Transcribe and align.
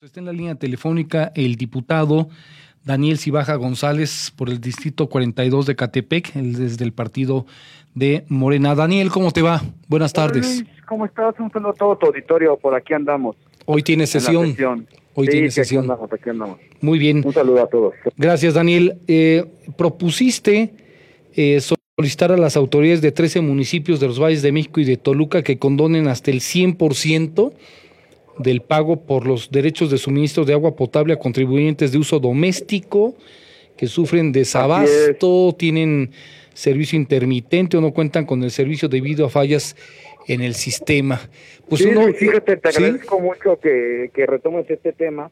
Está 0.00 0.20
en 0.20 0.26
la 0.26 0.32
línea 0.32 0.54
telefónica 0.54 1.32
el 1.34 1.56
diputado 1.56 2.28
Daniel 2.84 3.18
Cibaja 3.18 3.56
González 3.56 4.32
por 4.36 4.48
el 4.48 4.60
distrito 4.60 5.08
42 5.08 5.66
de 5.66 5.74
Catepec, 5.74 6.34
desde 6.34 6.84
el 6.84 6.92
partido 6.92 7.46
de 7.96 8.24
Morena. 8.28 8.76
Daniel, 8.76 9.10
¿cómo 9.10 9.32
te 9.32 9.42
va? 9.42 9.60
Buenas 9.88 10.12
tardes. 10.12 10.62
¿Cómo 10.86 11.04
estás? 11.04 11.34
Un 11.40 11.50
saludo 11.50 11.70
a 11.70 11.74
todo 11.74 11.98
tu 11.98 12.06
auditorio, 12.06 12.56
por 12.56 12.76
aquí 12.76 12.94
andamos. 12.94 13.34
Hoy 13.64 13.82
tiene 13.82 14.06
sesión. 14.06 14.54
Hoy 15.14 15.26
tiene 15.26 15.50
sesión. 15.50 15.88
Muy 16.80 17.00
bien. 17.00 17.24
Un 17.26 17.32
saludo 17.32 17.64
a 17.64 17.66
todos. 17.66 17.94
Gracias, 18.16 18.54
Daniel. 18.54 19.00
Eh, 19.08 19.46
propusiste 19.76 20.74
eh, 21.34 21.60
solicitar 21.96 22.30
a 22.30 22.36
las 22.36 22.56
autoridades 22.56 23.02
de 23.02 23.10
13 23.10 23.40
municipios 23.40 23.98
de 23.98 24.06
los 24.06 24.20
Valles 24.22 24.42
de 24.42 24.52
México 24.52 24.78
y 24.78 24.84
de 24.84 24.96
Toluca 24.96 25.42
que 25.42 25.58
condonen 25.58 26.06
hasta 26.06 26.30
el 26.30 26.38
100% 26.38 27.52
del 28.38 28.62
pago 28.62 29.00
por 29.04 29.26
los 29.26 29.50
derechos 29.50 29.90
de 29.90 29.98
suministro 29.98 30.44
de 30.44 30.52
agua 30.52 30.76
potable 30.76 31.12
a 31.12 31.18
contribuyentes 31.18 31.92
de 31.92 31.98
uso 31.98 32.18
doméstico 32.18 33.14
que 33.76 33.86
sufren 33.86 34.32
desabasto, 34.32 35.54
tienen 35.56 36.10
servicio 36.52 36.98
intermitente 36.98 37.76
o 37.76 37.80
no 37.80 37.92
cuentan 37.92 38.26
con 38.26 38.42
el 38.42 38.50
servicio 38.50 38.88
debido 38.88 39.26
a 39.26 39.30
fallas 39.30 39.76
en 40.26 40.40
el 40.40 40.54
sistema. 40.54 41.20
Pues 41.68 41.82
sí, 41.82 41.90
fíjate, 42.14 42.56
te 42.56 42.68
agradezco 42.68 43.20
mucho 43.20 43.58
que, 43.60 44.10
que 44.12 44.26
retomes 44.26 44.68
este 44.68 44.92
tema, 44.92 45.30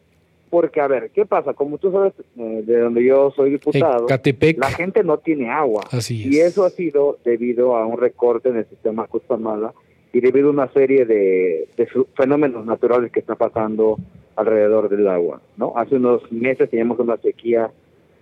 porque 0.49 0.81
a 0.81 0.87
ver, 0.87 1.11
¿qué 1.11 1.27
pasa? 1.27 1.55
Como 1.55 1.79
tú 1.79 1.91
sabes, 1.91 2.13
eh, 2.39 2.63
de 2.65 2.79
donde 2.79 3.05
yo 3.05 3.33
soy 3.35 3.51
diputado, 3.51 4.07
la 4.09 4.71
gente 4.71 5.03
no 5.03 5.19
tiene 5.19 5.51
agua. 5.51 5.85
Así 5.91 6.29
Y 6.29 6.39
eso 6.39 6.65
ha 6.65 6.71
sido 6.71 7.19
debido 7.25 7.77
a 7.77 7.85
un 7.85 7.99
recorte 7.99 8.49
en 8.49 8.59
el 8.59 8.67
sistema 8.69 9.07
Custamala 9.07 9.75
y 10.17 10.21
debido 10.23 10.49
a 10.49 10.53
una 10.53 10.73
serie 10.73 11.05
de, 11.05 11.69
fenómenos 12.15 12.65
naturales 12.65 13.13
que 13.13 13.21
está 13.21 13.35
pasando 13.35 13.99
alrededor 14.35 14.89
del 14.89 15.07
agua. 15.09 15.43
¿no? 15.59 15.75
Hace 15.77 15.97
unos 15.97 16.33
meses 16.33 16.71
teníamos 16.71 16.99
una 17.01 17.19
sequía 17.19 17.71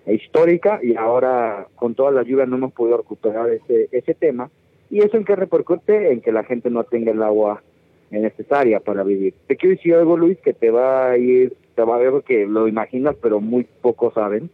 histórica 0.04 0.80
y 0.82 0.96
ahora 0.96 1.68
con 1.76 1.94
toda 1.94 2.10
la 2.10 2.24
lluvia 2.24 2.46
no 2.46 2.56
hemos 2.56 2.72
podido 2.72 2.96
recuperar 2.96 3.48
ese, 3.50 3.88
ese 3.92 4.12
tema 4.12 4.50
y 4.90 5.02
eso 5.04 5.16
en 5.16 5.24
que 5.24 5.36
repercute 5.36 6.12
en 6.12 6.20
que 6.20 6.32
la 6.32 6.42
gente 6.42 6.68
no 6.68 6.82
tenga 6.82 7.12
el 7.12 7.22
agua 7.22 7.62
necesaria 8.10 8.80
para 8.80 9.04
vivir. 9.04 9.34
Te 9.46 9.54
quiero 9.54 9.76
decir 9.76 9.94
algo, 9.94 10.16
Luis, 10.16 10.38
que 10.38 10.52
te 10.52 10.72
va 10.72 11.12
a 11.12 11.16
ir, 11.16 11.54
te 11.76 11.82
va 11.82 11.94
a 11.94 11.98
ver 11.98 12.24
que 12.24 12.44
lo 12.44 12.66
imaginas, 12.66 13.14
pero 13.22 13.40
muy 13.40 13.68
pocos 13.82 14.14
saben. 14.14 14.50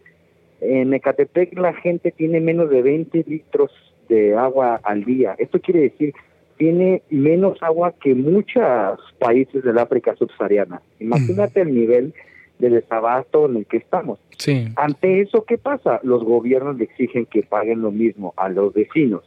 En 0.61 0.93
Ecatepec 0.93 1.59
la 1.59 1.73
gente 1.73 2.11
tiene 2.11 2.39
menos 2.39 2.69
de 2.69 2.83
20 2.83 3.25
litros 3.27 3.71
de 4.11 4.37
agua 4.37 4.79
al 4.83 5.05
día. 5.05 5.37
Esto 5.39 5.59
quiere 5.59 5.81
decir 5.81 6.13
tiene 6.61 7.03
menos 7.09 7.57
agua 7.63 7.95
que 7.99 8.15
muchos 8.15 8.63
países 9.19 9.65
del 9.65 9.79
África 9.79 10.15
subsahariana. 10.15 10.83
Imagínate 10.99 11.63
el 11.63 11.75
nivel 11.75 12.13
de 12.59 12.69
desabasto 12.69 13.47
en 13.47 13.57
el 13.57 13.67
que 13.67 13.79
estamos. 13.79 14.19
Sí. 14.37 14.69
Ante 14.77 15.23
eso, 15.23 15.47
¿qué 15.47 15.57
pasa? 15.57 16.01
Los 16.03 16.23
gobiernos 16.23 16.77
le 16.77 16.85
exigen 16.85 17.25
que 17.25 17.45
paguen 17.45 17.81
lo 17.81 17.91
mismo 17.91 18.35
a 18.37 18.51
los 18.51 18.75
vecinos, 18.75 19.23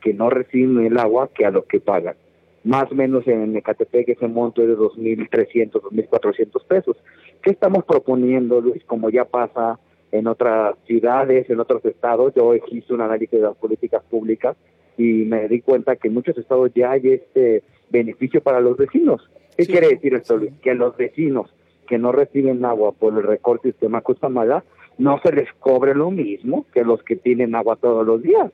que 0.00 0.14
no 0.14 0.30
reciben 0.30 0.86
el 0.86 0.96
agua 0.96 1.28
que 1.34 1.44
a 1.44 1.50
los 1.50 1.66
que 1.66 1.78
pagan. 1.78 2.16
Más 2.64 2.90
o 2.90 2.94
menos 2.94 3.28
en 3.28 3.54
Ecatepec 3.54 4.08
ese 4.08 4.26
monto 4.26 4.62
es 4.62 4.68
de 4.68 4.76
2.300, 4.78 5.72
2.400 5.72 6.64
pesos. 6.66 6.96
¿Qué 7.42 7.50
estamos 7.50 7.84
proponiendo, 7.84 8.62
Luis? 8.62 8.82
Como 8.86 9.10
ya 9.10 9.26
pasa 9.26 9.78
en 10.10 10.26
otras 10.26 10.74
ciudades, 10.86 11.50
en 11.50 11.60
otros 11.60 11.84
estados, 11.84 12.32
yo 12.34 12.54
hice 12.54 12.94
un 12.94 13.02
análisis 13.02 13.32
de 13.38 13.46
las 13.46 13.56
políticas 13.56 14.02
públicas 14.04 14.56
y 14.98 15.24
me 15.24 15.48
di 15.48 15.60
cuenta 15.60 15.96
que 15.96 16.08
en 16.08 16.14
muchos 16.14 16.36
estados 16.36 16.72
ya 16.74 16.90
hay 16.90 17.08
este 17.08 17.62
beneficio 17.88 18.42
para 18.42 18.60
los 18.60 18.76
vecinos. 18.76 19.30
¿Qué 19.56 19.64
quiere 19.64 19.88
decir 19.88 20.14
esto, 20.14 20.36
Luis? 20.36 20.52
Que 20.60 20.74
los 20.74 20.96
vecinos 20.96 21.54
que 21.86 21.98
no 21.98 22.12
reciben 22.12 22.64
agua 22.64 22.92
por 22.92 23.14
el 23.14 23.22
recorte 23.22 23.68
del 23.68 23.72
sistema 23.72 24.02
Custamala 24.02 24.64
no 24.98 25.20
se 25.22 25.32
les 25.32 25.50
cobre 25.60 25.94
lo 25.94 26.10
mismo 26.10 26.66
que 26.74 26.84
los 26.84 27.02
que 27.02 27.16
tienen 27.16 27.54
agua 27.54 27.76
todos 27.76 28.04
los 28.06 28.22
días. 28.22 28.52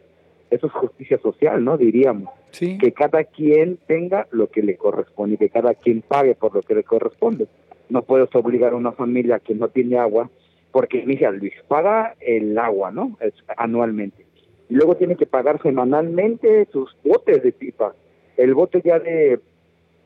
Eso 0.50 0.66
es 0.66 0.72
justicia 0.72 1.18
social, 1.18 1.64
¿no? 1.64 1.76
Diríamos. 1.76 2.32
Que 2.52 2.92
cada 2.92 3.24
quien 3.24 3.78
tenga 3.88 4.28
lo 4.30 4.48
que 4.48 4.62
le 4.62 4.76
corresponde 4.76 5.34
y 5.34 5.38
que 5.38 5.48
cada 5.48 5.74
quien 5.74 6.02
pague 6.02 6.34
por 6.34 6.54
lo 6.54 6.62
que 6.62 6.74
le 6.74 6.84
corresponde. 6.84 7.48
No 7.88 8.02
puedes 8.02 8.32
obligar 8.34 8.74
a 8.74 8.76
una 8.76 8.92
familia 8.92 9.40
que 9.40 9.54
no 9.54 9.68
tiene 9.68 9.98
agua, 9.98 10.30
porque, 10.70 11.04
mira, 11.04 11.32
Luis, 11.32 11.54
paga 11.66 12.14
el 12.20 12.56
agua, 12.56 12.92
¿no? 12.92 13.16
Es, 13.20 13.34
anualmente 13.56 14.24
y 14.68 14.74
luego 14.74 14.96
tiene 14.96 15.16
que 15.16 15.26
pagar 15.26 15.60
semanalmente 15.62 16.66
sus 16.72 16.96
botes 17.04 17.42
de 17.42 17.52
pipa. 17.52 17.94
El 18.36 18.54
bote 18.54 18.80
ya 18.84 18.98
de, 18.98 19.40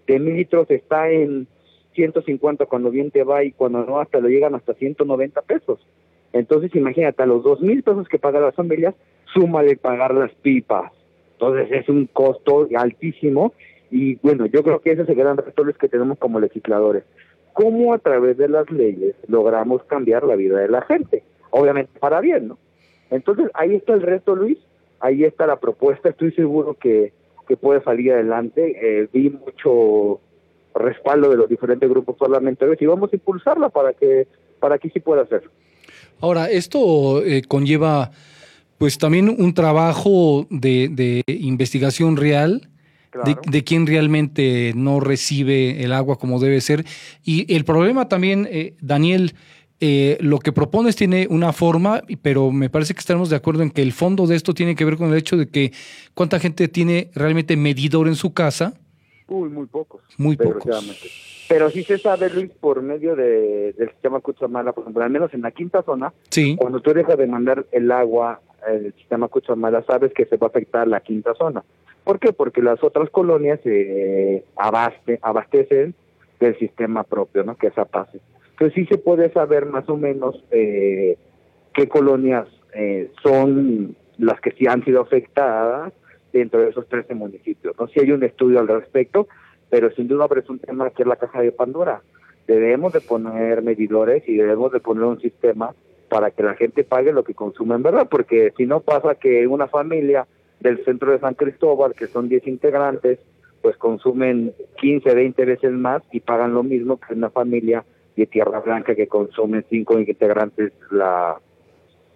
de 0.06 0.18
mil 0.18 0.36
litros 0.36 0.70
está 0.70 1.10
en 1.10 1.46
150 1.94 2.66
cuando 2.66 2.90
bien 2.90 3.10
te 3.10 3.24
va 3.24 3.44
y 3.44 3.52
cuando 3.52 3.84
no 3.84 4.00
hasta 4.00 4.20
lo 4.20 4.28
llegan 4.28 4.54
hasta 4.54 4.74
190 4.74 5.42
pesos. 5.42 5.80
Entonces 6.32 6.74
imagínate, 6.74 7.22
a 7.22 7.26
los 7.26 7.42
dos 7.42 7.60
mil 7.60 7.82
pesos 7.82 8.08
que 8.08 8.18
pagan 8.18 8.42
las 8.42 8.54
familias, 8.54 8.94
súmale 9.32 9.76
pagar 9.76 10.14
las 10.14 10.32
pipas. 10.36 10.92
Entonces 11.32 11.68
es 11.70 11.88
un 11.88 12.06
costo 12.06 12.68
altísimo 12.76 13.52
y 13.90 14.16
bueno, 14.16 14.46
yo 14.46 14.62
creo 14.62 14.80
que 14.80 14.92
ese 14.92 15.02
es 15.02 15.08
el 15.08 15.14
gran 15.14 15.36
reto 15.36 15.64
que 15.78 15.88
tenemos 15.88 16.18
como 16.18 16.40
legisladores. 16.40 17.04
¿Cómo 17.52 17.94
a 17.94 17.98
través 17.98 18.36
de 18.36 18.48
las 18.48 18.70
leyes 18.70 19.16
logramos 19.26 19.82
cambiar 19.84 20.24
la 20.24 20.36
vida 20.36 20.60
de 20.60 20.68
la 20.68 20.82
gente? 20.82 21.22
Obviamente 21.50 21.98
para 21.98 22.20
bien, 22.20 22.48
¿no? 22.48 22.58
Entonces, 23.10 23.50
ahí 23.54 23.74
está 23.74 23.94
el 23.94 24.02
reto, 24.02 24.34
Luis, 24.34 24.58
ahí 25.00 25.24
está 25.24 25.46
la 25.46 25.56
propuesta, 25.56 26.08
estoy 26.08 26.32
seguro 26.32 26.74
que, 26.74 27.12
que 27.46 27.56
puede 27.56 27.82
salir 27.82 28.12
adelante. 28.12 28.76
Eh, 28.80 29.08
vi 29.12 29.30
mucho 29.30 30.20
respaldo 30.74 31.30
de 31.30 31.36
los 31.36 31.48
diferentes 31.48 31.88
grupos 31.88 32.16
parlamentarios 32.16 32.80
y 32.80 32.86
vamos 32.86 33.12
a 33.12 33.16
impulsarla 33.16 33.68
para 33.68 33.92
que, 33.92 34.28
para 34.60 34.78
que 34.78 34.90
sí 34.90 35.00
pueda 35.00 35.22
hacer. 35.22 35.42
Ahora, 36.20 36.50
esto 36.50 37.24
eh, 37.24 37.42
conlleva 37.46 38.10
pues 38.76 38.98
también 38.98 39.28
un 39.28 39.54
trabajo 39.54 40.46
de, 40.50 40.88
de 40.88 41.22
investigación 41.26 42.16
real. 42.16 42.68
De, 43.24 43.36
de, 43.50 43.64
quién 43.64 43.86
realmente 43.86 44.72
no 44.76 45.00
recibe 45.00 45.82
el 45.82 45.92
agua 45.92 46.18
como 46.18 46.38
debe 46.38 46.60
ser. 46.60 46.84
Y 47.24 47.52
el 47.52 47.64
problema 47.64 48.06
también, 48.06 48.46
eh, 48.48 48.74
Daniel, 48.80 49.32
eh, 49.80 50.18
lo 50.20 50.38
que 50.38 50.52
propones 50.52 50.96
tiene 50.96 51.26
una 51.30 51.52
forma, 51.52 52.02
pero 52.22 52.50
me 52.50 52.68
parece 52.68 52.94
que 52.94 53.00
estamos 53.00 53.30
de 53.30 53.36
acuerdo 53.36 53.62
en 53.62 53.70
que 53.70 53.82
el 53.82 53.92
fondo 53.92 54.26
de 54.26 54.36
esto 54.36 54.54
tiene 54.54 54.74
que 54.74 54.84
ver 54.84 54.96
con 54.96 55.10
el 55.10 55.18
hecho 55.18 55.36
de 55.36 55.48
que 55.48 55.72
cuánta 56.14 56.40
gente 56.40 56.66
tiene 56.68 57.10
realmente 57.14 57.56
medidor 57.56 58.08
en 58.08 58.16
su 58.16 58.32
casa. 58.32 58.74
Uy, 59.28 59.48
muy 59.48 59.66
pocos. 59.66 60.02
Muy 60.16 60.36
pocos. 60.36 60.64
Pero 61.48 61.70
sí 61.70 61.82
se 61.84 61.98
sabe, 61.98 62.28
Luis, 62.28 62.50
por 62.60 62.82
medio 62.82 63.14
de, 63.16 63.72
del 63.72 63.90
sistema 63.90 64.20
Cuchamala, 64.20 64.72
por 64.72 64.82
ejemplo, 64.82 65.02
al 65.02 65.10
menos 65.10 65.32
en 65.32 65.42
la 65.42 65.50
quinta 65.50 65.82
zona, 65.82 66.12
cuando 66.58 66.80
tú 66.80 66.92
dejas 66.92 67.16
de 67.16 67.26
mandar 67.26 67.64
el 67.72 67.90
agua 67.90 68.40
el 68.66 68.92
sistema 68.94 69.28
Cuchamala, 69.28 69.82
sabes 69.84 70.12
que 70.12 70.26
se 70.26 70.36
va 70.36 70.48
a 70.48 70.50
afectar 70.50 70.88
la 70.88 71.00
quinta 71.00 71.34
zona. 71.34 71.62
¿Por 72.04 72.18
qué? 72.18 72.32
Porque 72.32 72.62
las 72.62 72.82
otras 72.82 73.10
colonias 73.10 73.60
se 73.62 74.44
abaste, 74.56 75.18
abastecen 75.22 75.94
del 76.40 76.58
sistema 76.58 77.04
propio, 77.04 77.44
¿no? 77.44 77.56
Que 77.56 77.68
es 77.68 77.78
APACE. 77.78 78.20
Entonces 78.58 78.74
sí 78.74 78.86
se 78.86 78.98
puede 78.98 79.30
saber 79.30 79.66
más 79.66 79.88
o 79.88 79.96
menos 79.96 80.42
eh, 80.50 81.16
qué 81.72 81.88
colonias 81.88 82.48
eh, 82.74 83.08
son 83.22 83.94
las 84.18 84.40
que 84.40 84.50
sí 84.50 84.66
han 84.66 84.84
sido 84.84 85.00
afectadas 85.00 85.92
dentro 86.32 86.60
de 86.60 86.70
esos 86.70 86.88
13 86.88 87.14
municipios. 87.14 87.76
No 87.78 87.86
si 87.86 88.00
hay 88.00 88.10
un 88.10 88.24
estudio 88.24 88.58
al 88.58 88.66
respecto, 88.66 89.28
pero 89.70 89.92
sin 89.92 90.08
duda 90.08 90.26
es 90.36 90.50
un 90.50 90.58
tema 90.58 90.90
que 90.90 91.02
es 91.02 91.08
la 91.08 91.14
caja 91.14 91.40
de 91.40 91.52
Pandora. 91.52 92.02
Debemos 92.48 92.92
de 92.92 93.00
poner 93.00 93.62
medidores 93.62 94.28
y 94.28 94.36
debemos 94.36 94.72
de 94.72 94.80
poner 94.80 95.04
un 95.04 95.20
sistema 95.20 95.72
para 96.08 96.32
que 96.32 96.42
la 96.42 96.54
gente 96.54 96.82
pague 96.82 97.12
lo 97.12 97.22
que 97.22 97.34
consume 97.34 97.76
en 97.76 97.84
verdad, 97.84 98.08
porque 98.10 98.52
si 98.56 98.66
no 98.66 98.80
pasa 98.80 99.14
que 99.14 99.46
una 99.46 99.68
familia 99.68 100.26
del 100.58 100.84
centro 100.84 101.12
de 101.12 101.20
San 101.20 101.34
Cristóbal, 101.34 101.94
que 101.94 102.08
son 102.08 102.28
10 102.28 102.48
integrantes, 102.48 103.20
pues 103.62 103.76
consumen 103.76 104.52
15, 104.80 105.14
20 105.14 105.44
veces 105.44 105.70
más 105.70 106.02
y 106.10 106.18
pagan 106.18 106.54
lo 106.54 106.64
mismo 106.64 106.98
que 106.98 107.14
una 107.14 107.30
familia 107.30 107.84
de 108.18 108.26
Tierra 108.26 108.60
Blanca 108.60 108.94
que 108.94 109.06
consumen 109.06 109.64
cinco 109.70 109.98
integrantes 109.98 110.72
la 110.90 111.38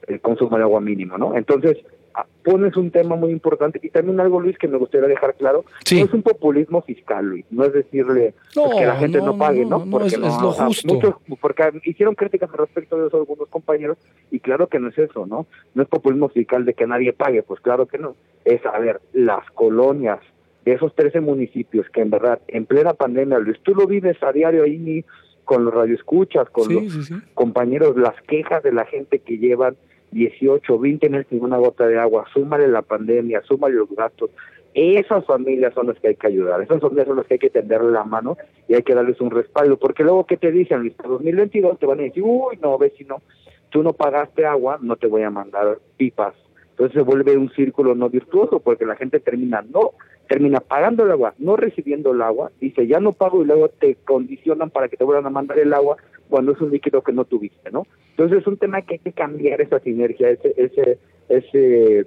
el 0.09 0.21
consumo 0.21 0.57
de 0.57 0.65
agua 0.65 0.81
mínimo, 0.81 1.17
¿no? 1.17 1.37
Entonces, 1.37 1.79
ah, 2.15 2.27
pones 2.45 2.77
un 2.77 2.91
tema 2.91 3.15
muy 3.15 3.31
importante 3.31 3.79
y 3.81 3.89
también 3.89 4.19
algo, 4.19 4.41
Luis, 4.41 4.59
que 4.59 4.67
me 4.67 4.77
gustaría 4.77 5.07
dejar 5.07 5.35
claro, 5.37 5.65
no 5.93 6.05
es 6.05 6.13
un 6.13 6.23
populismo 6.23 6.83
fiscal, 6.83 7.25
Luis, 7.25 7.45
no 7.51 7.65
es 7.65 7.73
decirle 7.73 8.35
pues, 8.53 8.75
que 8.75 8.87
la 8.87 8.97
gente 8.97 9.19
no, 9.19 9.39
pague, 9.39 9.65
¿no? 9.65 9.85
Porque 9.89 10.09
es, 10.09 10.19
lo 10.19 10.51
justo. 10.51 11.21
porque 11.41 11.81
hicieron 11.85 12.17
críticas 12.17 12.51
al 12.51 12.59
respecto 12.59 12.97
de 12.97 13.07
eso 13.07 13.19
algunos 13.19 13.49
compañeros 13.49 13.97
y 14.33 14.41
claro 14.41 14.67
que 14.67 14.81
no 14.81 14.89
es 14.89 14.99
eso, 14.99 15.25
¿no? 15.25 15.47
No 15.75 15.83
es 15.83 15.89
populismo 15.89 16.29
fiscal 16.29 16.65
de 16.65 16.75
que 16.75 16.87
nadie 16.87 17.13
pague, 17.13 17.45
pues 17.45 17.61
claro 17.61 17.87
que 17.87 17.99
no. 17.99 18.17
Es, 18.45 18.67
a 18.67 18.79
ver, 18.81 19.01
las 19.13 19.49
colonias 19.51 20.19
de 20.65 20.73
esos 20.75 20.95
13 20.95 21.21
municipios 21.21 21.89
que 21.91 22.03
en 22.03 22.11
verdad, 22.11 22.41
en 22.49 22.67
plena 22.67 22.95
pandemia, 22.95 23.39
Luis, 23.39 23.59
tú 23.63 23.75
lo 23.75 23.87
vives 23.87 24.21
a 24.23 24.33
diario 24.33 24.65
ahí 24.65 25.05
con 25.45 25.65
los 25.65 25.75
radioescuchas, 25.75 26.49
con 26.51 26.73
los 26.73 27.11
compañeros, 27.35 27.97
las 27.97 28.21
quejas 28.23 28.63
de 28.63 28.73
la 28.73 28.85
gente 28.85 29.19
que 29.19 29.39
llevan 29.39 29.77
18, 30.13 30.79
20 30.79 31.09
meses 31.09 31.27
sin 31.31 31.43
una 31.43 31.57
gota 31.57 31.87
de 31.87 31.99
agua, 31.99 32.27
súmale 32.33 32.69
la 32.69 32.83
pandemia, 32.83 33.43
súmale 33.43 33.75
los 33.75 33.91
gastos, 33.91 34.31
Esas 34.75 35.25
familias 35.27 35.75
son 35.75 35.89
las 35.89 35.99
que 35.99 36.09
hay 36.09 36.17
que 36.17 36.27
ayudar, 36.27 36.63
esas 36.63 36.81
familias 36.81 37.07
son 37.07 37.17
las 37.17 37.27
que 37.27 37.35
hay 37.35 37.41
que 37.41 37.51
tenderle 37.51 37.91
la 37.91 38.05
mano 38.05 38.37
y 38.69 38.75
hay 38.75 38.83
que 38.83 38.95
darles 38.95 39.21
un 39.21 39.31
respaldo, 39.31 39.77
porque 39.79 40.03
luego, 40.03 40.27
¿qué 40.27 40.37
te 40.37 40.51
dicen? 40.51 40.81
En 40.81 40.95
2022 41.11 41.79
te 41.79 41.87
van 41.87 42.01
a 42.01 42.03
decir, 42.03 42.23
uy, 42.25 42.59
no, 42.63 42.79
vecino, 42.79 43.23
tú 43.71 43.83
no 43.83 43.93
pagaste 43.93 44.47
agua, 44.47 44.79
no 44.81 44.97
te 44.97 45.07
voy 45.07 45.23
a 45.23 45.31
mandar 45.31 45.79
pipas. 45.97 46.35
Entonces 46.73 46.95
se 46.95 47.03
vuelve 47.03 47.37
un 47.37 47.51
círculo 47.51 47.95
no 47.95 48.11
virtuoso, 48.11 48.61
porque 48.61 48.85
la 48.85 48.97
gente 48.97 49.21
termina 49.21 49.63
no 49.63 49.93
termina 50.29 50.61
pagando 50.61 51.05
el 51.05 51.11
agua, 51.11 51.35
no 51.39 51.57
recibiendo 51.57 52.13
el 52.13 52.23
agua, 52.23 52.51
dice 52.59 52.87
ya 52.87 53.01
no 53.01 53.13
pago 53.13 53.43
y 53.43 53.47
luego 53.47 53.69
te 53.69 53.97
condicionan 53.97 54.71
para 54.71 54.89
que 54.89 54.97
te 54.97 55.05
vuelvan 55.05 55.27
a 55.27 55.31
mandar 55.31 55.59
el 55.59 55.75
agua 55.75 55.99
cuando 56.31 56.53
es 56.53 56.61
un 56.63 56.71
líquido 56.71 57.03
que 57.03 57.13
no 57.13 57.27
tuviste, 57.27 57.71
¿no? 57.71 57.87
Entonces 58.11 58.39
es 58.39 58.47
un 58.47 58.57
tema 58.57 58.81
que 58.81 58.95
hay 58.95 59.01
que 59.01 59.13
cambiar 59.13 59.61
esa 59.61 59.79
sinergia, 59.81 60.31
ese, 60.31 60.55
ese, 60.57 60.99
ese 61.29 62.07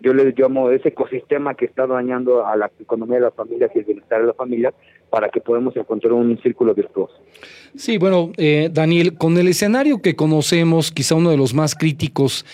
yo 0.00 0.14
le 0.14 0.32
llamo 0.36 0.70
ese 0.70 0.88
ecosistema 0.88 1.54
que 1.54 1.66
está 1.66 1.86
dañando 1.86 2.46
a 2.46 2.56
la 2.56 2.70
economía 2.80 3.16
de 3.16 3.22
las 3.22 3.34
familias 3.34 3.70
y 3.74 3.78
el 3.80 3.84
bienestar 3.84 4.20
de 4.20 4.28
las 4.28 4.36
familias 4.36 4.74
para 5.10 5.28
que 5.28 5.40
podamos 5.40 5.76
encontrar 5.76 6.12
un 6.12 6.38
círculo 6.42 6.74
virtuoso. 6.74 7.14
Sí, 7.76 7.98
bueno, 7.98 8.32
eh, 8.36 8.70
Daniel, 8.72 9.16
con 9.16 9.36
el 9.36 9.48
escenario 9.48 10.00
que 10.00 10.16
conocemos, 10.16 10.90
quizá 10.90 11.14
uno 11.14 11.30
de 11.30 11.36
los 11.36 11.54
más 11.54 11.74
críticos 11.74 12.44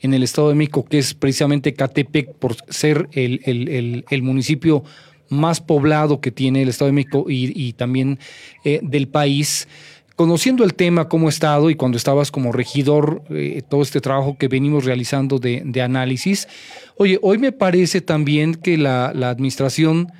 en 0.00 0.14
el 0.14 0.22
Estado 0.22 0.48
de 0.48 0.54
México, 0.54 0.84
que 0.84 0.98
es 0.98 1.14
precisamente 1.14 1.74
Catepec, 1.74 2.34
por 2.34 2.54
ser 2.68 3.08
el, 3.12 3.40
el, 3.44 4.04
el, 4.08 4.22
municipio 4.22 4.82
más 5.28 5.60
poblado 5.60 6.20
que 6.20 6.30
tiene 6.30 6.62
el 6.62 6.68
Estado 6.68 6.88
de 6.88 6.92
México 6.92 7.26
y, 7.28 7.52
y 7.54 7.72
también 7.72 8.18
eh, 8.64 8.80
del 8.82 9.08
país, 9.08 9.68
Conociendo 10.16 10.64
el 10.64 10.72
tema, 10.72 11.10
cómo 11.10 11.26
ha 11.26 11.30
estado 11.30 11.68
y 11.68 11.74
cuando 11.74 11.98
estabas 11.98 12.30
como 12.30 12.50
regidor, 12.50 13.22
eh, 13.28 13.62
todo 13.68 13.82
este 13.82 14.00
trabajo 14.00 14.38
que 14.38 14.48
venimos 14.48 14.86
realizando 14.86 15.38
de, 15.38 15.82
análisis, 15.82 16.48
oye, 16.96 17.18
hoy 17.20 17.36
me 17.36 17.52
parece 17.52 18.00
también 18.00 18.54
que 18.54 18.78
la, 18.78 19.08
administración 19.08 20.10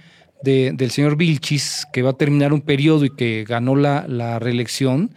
del 0.43 0.91
señor 0.91 1.17
Vilchis, 1.17 1.87
que 1.93 2.03
va 2.03 2.11
a 2.11 2.17
terminar 2.17 2.53
un 2.53 2.61
periodo 2.61 3.07
y 3.07 3.11
que 3.11 3.45
ganó 3.49 3.75
la, 3.75 4.05
la 4.07 4.39
reelección, 4.39 5.15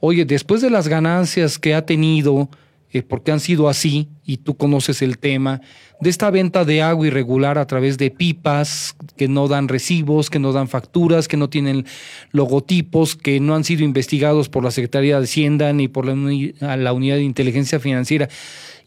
oye, 0.00 0.24
después 0.24 0.60
de 0.62 0.70
las 0.70 0.88
ganancias 0.88 1.58
que 1.58 1.74
ha 1.74 1.86
tenido, 1.86 2.50
eh, 2.92 3.02
porque 3.02 3.32
han 3.32 3.40
sido 3.40 3.68
así, 3.68 4.08
y 4.24 4.38
tú 4.38 4.56
conoces 4.56 5.02
el 5.02 5.18
tema, 5.18 5.60
de 6.00 6.10
esta 6.10 6.30
venta 6.30 6.64
de 6.64 6.82
agua 6.82 7.06
irregular 7.06 7.58
a 7.58 7.66
través 7.66 7.98
de 7.98 8.10
pipas 8.10 8.96
que 9.16 9.28
no 9.28 9.48
dan 9.48 9.68
recibos, 9.68 10.30
que 10.30 10.38
no 10.38 10.52
dan 10.52 10.68
facturas, 10.68 11.28
que 11.28 11.36
no 11.36 11.50
tienen 11.50 11.84
logotipos, 12.30 13.16
que 13.16 13.40
no 13.40 13.54
han 13.54 13.64
sido 13.64 13.84
investigados 13.84 14.48
por 14.48 14.64
la 14.64 14.70
Secretaría 14.70 15.18
de 15.18 15.24
Hacienda 15.24 15.72
ni 15.72 15.88
por 15.88 16.06
la, 16.06 16.76
la 16.76 16.92
Unidad 16.92 17.16
de 17.16 17.24
Inteligencia 17.24 17.80
Financiera, 17.80 18.28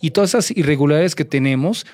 y 0.01 0.11
todas 0.11 0.31
esas 0.31 0.51
irregularidades 0.51 1.15
que 1.15 1.25
tenemos, 1.25 1.85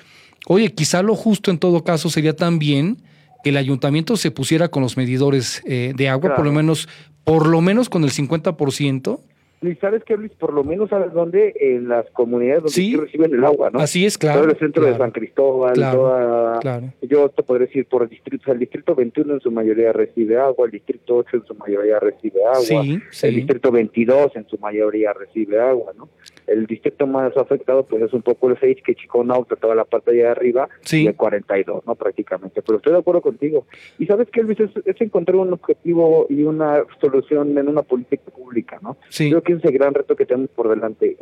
oye, 0.46 0.72
quizá 0.72 1.02
lo 1.02 1.14
justo 1.14 1.50
en 1.50 1.58
todo 1.58 1.84
caso 1.84 2.08
sería 2.08 2.34
también 2.34 3.02
que 3.44 3.50
el 3.50 3.56
ayuntamiento 3.56 4.16
se 4.16 4.30
pusiera 4.30 4.68
con 4.68 4.82
los 4.82 4.96
medidores 4.96 5.62
eh, 5.66 5.92
de 5.94 6.08
agua, 6.08 6.34
por 6.34 6.44
lo 6.44 6.52
menos, 6.52 6.88
por 7.24 7.46
lo 7.46 7.60
menos 7.60 7.88
con 7.88 8.04
el 8.04 8.10
50%, 8.10 9.20
y 9.60 9.74
sabes 9.76 10.04
que 10.04 10.16
Luis, 10.16 10.30
por 10.32 10.52
lo 10.52 10.62
menos 10.62 10.88
sabes 10.88 11.12
dónde, 11.12 11.52
en 11.58 11.88
las 11.88 12.08
comunidades 12.10 12.62
donde 12.62 13.04
reciben 13.04 13.34
el 13.34 13.44
agua, 13.44 13.70
¿no? 13.70 13.80
Así 13.80 14.06
es, 14.06 14.16
claro. 14.16 14.42
Todo 14.42 14.50
el 14.52 14.58
centro 14.58 14.84
de 14.84 14.96
San 14.96 15.10
Cristóbal, 15.10 15.74
toda, 15.74 16.60
yo 17.02 17.28
te 17.30 17.42
podría 17.42 17.66
decir 17.66 17.86
por 17.86 18.02
el 18.02 18.08
distrito, 18.08 18.52
el 18.52 18.58
distrito 18.60 18.94
21 18.94 19.34
en 19.34 19.40
su 19.40 19.50
mayoría 19.50 19.92
recibe 19.92 20.38
agua, 20.38 20.66
el 20.66 20.72
distrito 20.72 21.16
8 21.16 21.36
en 21.38 21.44
su 21.44 21.54
mayoría 21.54 21.98
recibe 21.98 22.40
agua, 22.44 22.84
el 23.22 23.34
distrito 23.34 23.72
22 23.72 24.36
en 24.36 24.48
su 24.48 24.58
mayoría 24.58 25.12
recibe 25.12 25.60
agua, 25.60 25.92
¿no? 25.96 26.08
El 26.48 26.66
distrito 26.66 27.06
más 27.06 27.36
afectado 27.36 27.84
pues 27.84 28.02
es 28.02 28.12
un 28.12 28.22
poco 28.22 28.50
el 28.50 28.58
6 28.58 28.78
que 28.84 28.94
Chiconauta, 28.94 29.56
toda 29.56 29.74
la 29.74 29.84
parte 29.84 30.12
de 30.12 30.26
arriba, 30.26 30.68
y 30.90 31.06
el 31.06 31.16
42, 31.16 31.86
¿no? 31.86 31.94
Prácticamente, 31.94 32.62
pero 32.62 32.78
estoy 32.78 32.92
de 32.92 32.98
acuerdo 32.98 33.22
contigo. 33.22 33.66
Y 33.98 34.06
sabes 34.06 34.28
que 34.30 34.42
Luis, 34.42 34.60
es, 34.60 34.70
es 34.84 35.00
encontrar 35.00 35.36
un 35.36 35.52
objetivo 35.52 36.26
y 36.28 36.42
una 36.42 36.84
solución 37.00 37.56
en 37.56 37.68
una 37.68 37.82
política 37.82 38.30
pública, 38.30 38.78
¿no? 38.82 38.96
Sí 39.08 39.32
que 39.48 39.54
es 39.54 39.64
el 39.64 39.72
gran 39.72 39.94
reto 39.94 40.16
que 40.16 40.26
tenemos 40.26 40.50
por 40.50 40.68
delante 40.68 41.16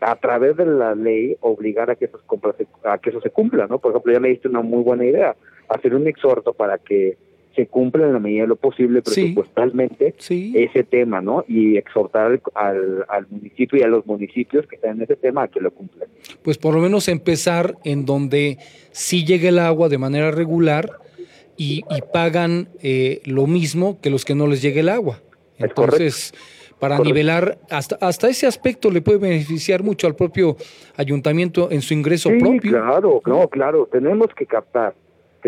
a 0.00 0.16
través 0.16 0.56
de 0.56 0.66
la 0.66 0.94
ley 0.94 1.36
obligar 1.40 1.90
a 1.90 1.96
que 1.96 2.06
eso, 2.06 2.20
a 2.84 2.98
que 2.98 3.10
eso 3.10 3.20
se 3.20 3.30
cumpla, 3.30 3.66
¿no? 3.66 3.78
Por 3.78 3.92
ejemplo, 3.92 4.12
ya 4.12 4.20
me 4.20 4.28
diste 4.28 4.48
una 4.48 4.62
muy 4.62 4.82
buena 4.82 5.04
idea, 5.04 5.36
hacer 5.68 5.94
un 5.94 6.06
exhorto 6.06 6.52
para 6.52 6.78
que 6.78 7.16
se 7.58 7.66
cumpla 7.66 8.06
en 8.06 8.12
la 8.12 8.20
medida 8.20 8.42
de 8.42 8.46
lo 8.46 8.54
posible 8.54 9.02
presupuestalmente 9.02 10.14
ese 10.16 10.84
tema, 10.84 11.20
¿no? 11.20 11.44
Y 11.48 11.76
exhortar 11.76 12.40
al, 12.54 13.04
al, 13.08 13.26
municipio 13.28 13.80
y 13.80 13.82
a 13.82 13.88
los 13.88 14.06
municipios 14.06 14.64
que 14.68 14.76
están 14.76 14.98
en 14.98 15.02
ese 15.02 15.16
tema 15.16 15.42
a 15.42 15.48
que 15.48 15.58
lo 15.58 15.72
cumplan. 15.72 16.08
Pues 16.42 16.56
por 16.56 16.72
lo 16.72 16.80
menos 16.80 17.08
empezar 17.08 17.74
en 17.82 18.06
donde 18.06 18.58
sí 18.92 19.24
llegue 19.24 19.48
el 19.48 19.58
agua 19.58 19.88
de 19.88 19.98
manera 19.98 20.30
regular 20.30 20.88
y, 21.56 21.82
pagan 22.12 22.68
eh, 22.80 23.22
lo 23.24 23.48
mismo 23.48 24.00
que 24.00 24.10
los 24.10 24.24
que 24.24 24.36
no 24.36 24.46
les 24.46 24.62
llegue 24.62 24.78
el 24.80 24.88
agua. 24.88 25.20
Entonces 25.58 26.32
para 26.78 27.00
nivelar, 27.00 27.58
hasta, 27.70 27.96
hasta 28.00 28.28
ese 28.28 28.46
aspecto 28.46 28.88
le 28.92 29.02
puede 29.02 29.18
beneficiar 29.18 29.82
mucho 29.82 30.06
al 30.06 30.14
propio 30.14 30.56
ayuntamiento 30.96 31.72
en 31.72 31.82
su 31.82 31.92
ingreso 31.92 32.30
sí, 32.30 32.38
propio. 32.38 32.70
Claro, 32.70 33.20
no, 33.26 33.48
claro, 33.48 33.88
tenemos 33.90 34.28
que 34.36 34.46
captar, 34.46 34.94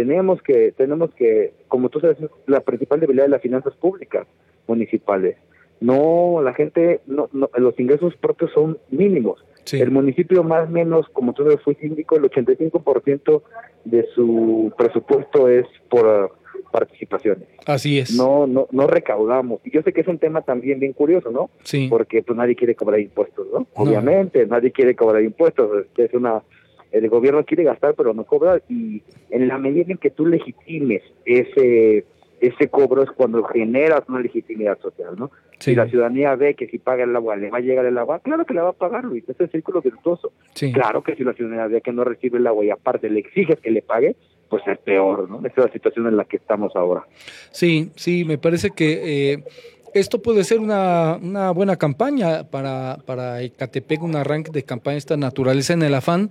tenemos 0.00 0.40
que, 0.42 0.72
tenemos 0.72 1.10
que, 1.14 1.52
como 1.68 1.90
tú 1.90 2.00
sabes, 2.00 2.16
la 2.46 2.60
principal 2.60 3.00
debilidad 3.00 3.26
de 3.26 3.30
las 3.30 3.42
finanzas 3.42 3.74
públicas 3.74 4.26
municipales. 4.66 5.36
No, 5.80 6.40
la 6.42 6.54
gente, 6.54 7.00
no, 7.06 7.28
los 7.32 7.78
ingresos 7.78 8.16
propios 8.16 8.50
son 8.52 8.78
mínimos. 8.90 9.44
El 9.70 9.90
municipio 9.90 10.42
más 10.42 10.68
o 10.68 10.72
menos, 10.72 11.06
como 11.12 11.34
tú 11.34 11.42
sabes, 11.42 11.60
fue 11.62 11.74
síndico, 11.74 12.16
el 12.16 12.22
85% 12.22 13.42
de 13.84 14.06
su 14.14 14.72
presupuesto 14.76 15.48
es 15.48 15.66
por 15.90 16.32
participaciones. 16.72 17.46
Así 17.66 17.98
es. 17.98 18.16
No, 18.16 18.46
no, 18.46 18.68
no 18.70 18.86
recaudamos. 18.86 19.60
Y 19.64 19.70
yo 19.70 19.82
sé 19.82 19.92
que 19.92 20.00
es 20.00 20.08
un 20.08 20.18
tema 20.18 20.40
también 20.40 20.80
bien 20.80 20.94
curioso, 20.94 21.30
¿no? 21.30 21.50
Sí. 21.62 21.88
Porque 21.90 22.22
pues 22.22 22.38
nadie 22.38 22.56
quiere 22.56 22.74
cobrar 22.74 23.00
impuestos, 23.00 23.46
¿no? 23.52 23.66
Obviamente, 23.74 24.46
nadie 24.46 24.72
quiere 24.72 24.96
cobrar 24.96 25.22
impuestos. 25.22 25.86
Es 25.96 26.14
una, 26.14 26.42
el 26.92 27.08
gobierno 27.08 27.44
quiere 27.44 27.64
gastar, 27.64 27.94
pero 27.94 28.14
no 28.14 28.24
cobra. 28.24 28.60
Y 28.68 29.02
en 29.30 29.48
la 29.48 29.58
medida 29.58 29.92
en 29.92 29.98
que 29.98 30.10
tú 30.10 30.26
legitimes 30.26 31.02
ese 31.24 32.04
ese 32.40 32.68
cobro 32.68 33.02
es 33.02 33.10
cuando 33.10 33.42
generas 33.44 34.02
una 34.08 34.20
legitimidad 34.20 34.78
social, 34.80 35.14
¿no? 35.16 35.30
Si 35.58 35.74
la 35.74 35.86
ciudadanía 35.86 36.34
ve 36.36 36.54
que 36.54 36.68
si 36.68 36.78
paga 36.78 37.04
el 37.04 37.14
agua 37.14 37.36
le 37.36 37.50
va 37.50 37.58
a 37.58 37.60
llegar 37.60 37.84
el 37.84 37.98
agua, 37.98 38.20
claro 38.20 38.46
que 38.46 38.54
le 38.54 38.62
va 38.62 38.70
a 38.70 38.72
pagar, 38.72 39.04
Luis, 39.04 39.28
es 39.28 39.38
el 39.38 39.50
círculo 39.50 39.82
virtuoso. 39.82 40.32
Claro 40.72 41.02
que 41.02 41.14
si 41.16 41.22
la 41.22 41.34
ciudadanía 41.34 41.66
ve 41.66 41.82
que 41.82 41.92
no 41.92 42.02
recibe 42.02 42.38
el 42.38 42.46
agua 42.46 42.64
y 42.64 42.70
aparte 42.70 43.10
le 43.10 43.20
exiges 43.20 43.60
que 43.60 43.70
le 43.70 43.82
pague, 43.82 44.16
pues 44.48 44.62
es 44.66 44.78
peor, 44.78 45.28
¿no? 45.28 45.38
Esa 45.40 45.60
es 45.60 45.66
la 45.66 45.72
situación 45.72 46.06
en 46.06 46.16
la 46.16 46.24
que 46.24 46.38
estamos 46.38 46.74
ahora. 46.74 47.06
Sí, 47.50 47.90
sí, 47.94 48.24
me 48.24 48.38
parece 48.38 48.70
que 48.70 49.32
eh, 49.32 49.44
esto 49.94 50.22
puede 50.22 50.44
ser 50.44 50.60
una, 50.60 51.18
una 51.20 51.50
buena 51.50 51.76
campaña 51.76 52.44
para, 52.44 52.98
para 53.06 53.42
Ecatepec, 53.42 54.02
un 54.02 54.16
arranque 54.16 54.50
de 54.50 54.62
campaña 54.62 54.98
esta 54.98 55.16
naturaleza 55.16 55.72
en 55.72 55.82
el 55.82 55.94
afán, 55.94 56.30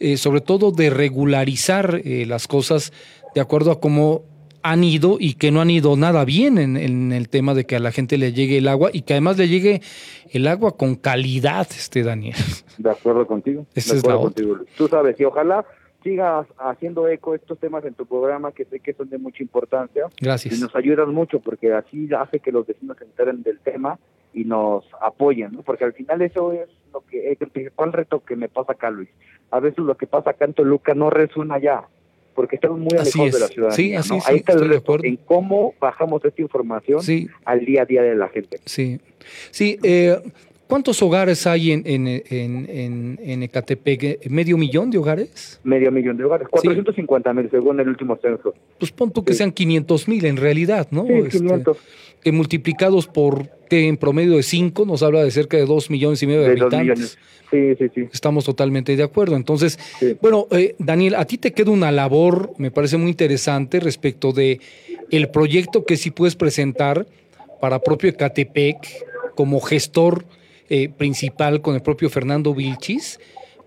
eh, 0.00 0.16
sobre 0.16 0.40
todo 0.40 0.70
de 0.70 0.90
regularizar 0.90 2.00
eh, 2.04 2.26
las 2.26 2.48
cosas 2.48 2.92
de 3.34 3.40
acuerdo 3.40 3.70
a 3.72 3.80
cómo 3.80 4.22
han 4.62 4.82
ido 4.82 5.18
y 5.20 5.34
que 5.34 5.50
no 5.50 5.60
han 5.60 5.68
ido 5.68 5.94
nada 5.96 6.24
bien 6.24 6.56
en, 6.56 7.12
el 7.12 7.28
tema 7.28 7.52
de 7.52 7.66
que 7.66 7.76
a 7.76 7.80
la 7.80 7.92
gente 7.92 8.16
le 8.16 8.32
llegue 8.32 8.58
el 8.58 8.66
agua 8.66 8.88
y 8.92 9.02
que 9.02 9.12
además 9.12 9.36
le 9.36 9.46
llegue 9.46 9.82
el 10.30 10.48
agua 10.48 10.76
con 10.76 10.94
calidad, 10.94 11.68
este 11.70 12.02
Daniel. 12.02 12.36
De 12.78 12.90
acuerdo 12.90 13.26
contigo. 13.26 13.66
de 13.74 13.98
acuerdo 13.98 14.22
contigo. 14.22 14.56
Tú 14.76 14.88
sabes, 14.88 15.20
y 15.20 15.24
ojalá 15.24 15.66
sigas 16.04 16.46
haciendo 16.58 17.08
eco 17.08 17.34
estos 17.34 17.58
temas 17.58 17.84
en 17.84 17.94
tu 17.94 18.06
programa 18.06 18.52
que 18.52 18.64
sé 18.66 18.78
que 18.78 18.92
son 18.92 19.10
de 19.10 19.18
mucha 19.18 19.42
importancia. 19.42 20.04
Gracias. 20.20 20.56
Y 20.56 20.60
nos 20.60 20.76
ayudan 20.76 21.12
mucho 21.12 21.40
porque 21.40 21.72
así 21.72 22.08
hace 22.16 22.38
que 22.38 22.52
los 22.52 22.66
vecinos 22.66 22.96
se 22.98 23.04
enteren 23.04 23.42
del 23.42 23.58
tema 23.58 23.98
y 24.32 24.44
nos 24.44 24.84
apoyen, 25.00 25.52
¿no? 25.52 25.62
Porque 25.62 25.84
al 25.84 25.94
final 25.94 26.22
eso 26.22 26.52
es 26.52 26.68
lo 26.92 27.00
que 27.00 27.30
el 27.30 27.48
principal 27.48 27.92
reto 27.92 28.22
que 28.24 28.36
me 28.36 28.48
pasa 28.48 28.72
acá, 28.72 28.90
Luis. 28.90 29.08
A 29.50 29.58
veces 29.58 29.78
lo 29.78 29.96
que 29.96 30.06
pasa 30.06 30.30
acá 30.30 30.44
en 30.44 30.54
Toluca 30.54 30.94
no 30.94 31.10
resuena 31.10 31.58
ya 31.58 31.88
porque 32.34 32.56
estamos 32.56 32.78
muy 32.78 32.98
alejados 32.98 33.32
de 33.32 33.40
la 33.40 33.48
ciudadanía. 33.48 34.02
Sí, 34.02 34.14
así, 34.14 34.18
Ahí 34.26 34.36
está 34.36 34.52
el 34.52 34.68
reto 34.68 35.02
en 35.02 35.16
cómo 35.16 35.74
bajamos 35.80 36.24
esta 36.24 36.42
información 36.42 37.00
al 37.44 37.64
día 37.64 37.82
a 37.82 37.84
día 37.86 38.02
de 38.02 38.14
la 38.14 38.28
gente. 38.28 38.58
Sí, 38.64 39.00
sí. 39.50 39.78
Eh, 39.82 40.20
¿Cuántos 40.74 41.00
hogares 41.02 41.46
hay 41.46 41.70
en, 41.70 41.84
en, 41.86 42.08
en, 42.08 43.20
en, 43.22 43.42
Ecatepec? 43.44 44.28
¿Medio 44.28 44.58
millón 44.58 44.90
de 44.90 44.98
hogares? 44.98 45.60
Medio 45.62 45.92
millón 45.92 46.16
de 46.16 46.24
hogares, 46.24 46.48
450 46.48 47.32
mil 47.32 47.48
según 47.48 47.78
el 47.78 47.86
último 47.86 48.18
censo. 48.20 48.52
Pues 48.80 48.90
pon 48.90 49.12
que 49.12 49.34
sean 49.34 49.52
500 49.52 50.08
mil 50.08 50.24
en 50.24 50.36
realidad, 50.36 50.88
¿no? 50.90 51.06
Sí, 51.06 51.38
500. 51.38 51.76
Este, 51.76 52.20
que 52.24 52.32
multiplicados 52.32 53.06
por 53.06 53.48
que 53.70 53.86
en 53.86 53.96
promedio 53.96 54.34
de 54.34 54.42
5 54.42 54.84
nos 54.84 55.04
habla 55.04 55.22
de 55.22 55.30
cerca 55.30 55.56
de 55.56 55.64
2 55.64 55.90
millones 55.90 56.20
y 56.24 56.26
medio 56.26 56.40
de, 56.40 56.48
habitantes. 56.48 57.18
Sí, 57.52 57.76
sí, 57.78 57.84
sí. 57.94 58.08
Estamos 58.12 58.44
totalmente 58.44 58.96
de 58.96 59.04
acuerdo. 59.04 59.36
Entonces, 59.36 59.78
bueno, 60.20 60.48
eh, 60.50 60.74
Daniel, 60.80 61.14
a 61.14 61.24
ti 61.24 61.38
te 61.38 61.52
queda 61.52 61.70
una 61.70 61.92
labor, 61.92 62.50
me 62.58 62.72
parece 62.72 62.96
muy 62.96 63.10
interesante 63.10 63.78
respecto 63.78 64.32
de 64.32 64.58
el 65.12 65.30
proyecto 65.30 65.84
que 65.84 65.96
sí 65.96 66.10
puedes 66.10 66.34
presentar 66.34 67.06
para 67.60 67.78
propio 67.78 68.10
Ecatepec 68.10 68.76
como 69.36 69.60
gestor 69.60 70.24
eh, 70.68 70.88
principal 70.88 71.60
con 71.60 71.74
el 71.74 71.82
propio 71.82 72.10
Fernando 72.10 72.54
Vilchis 72.54 73.18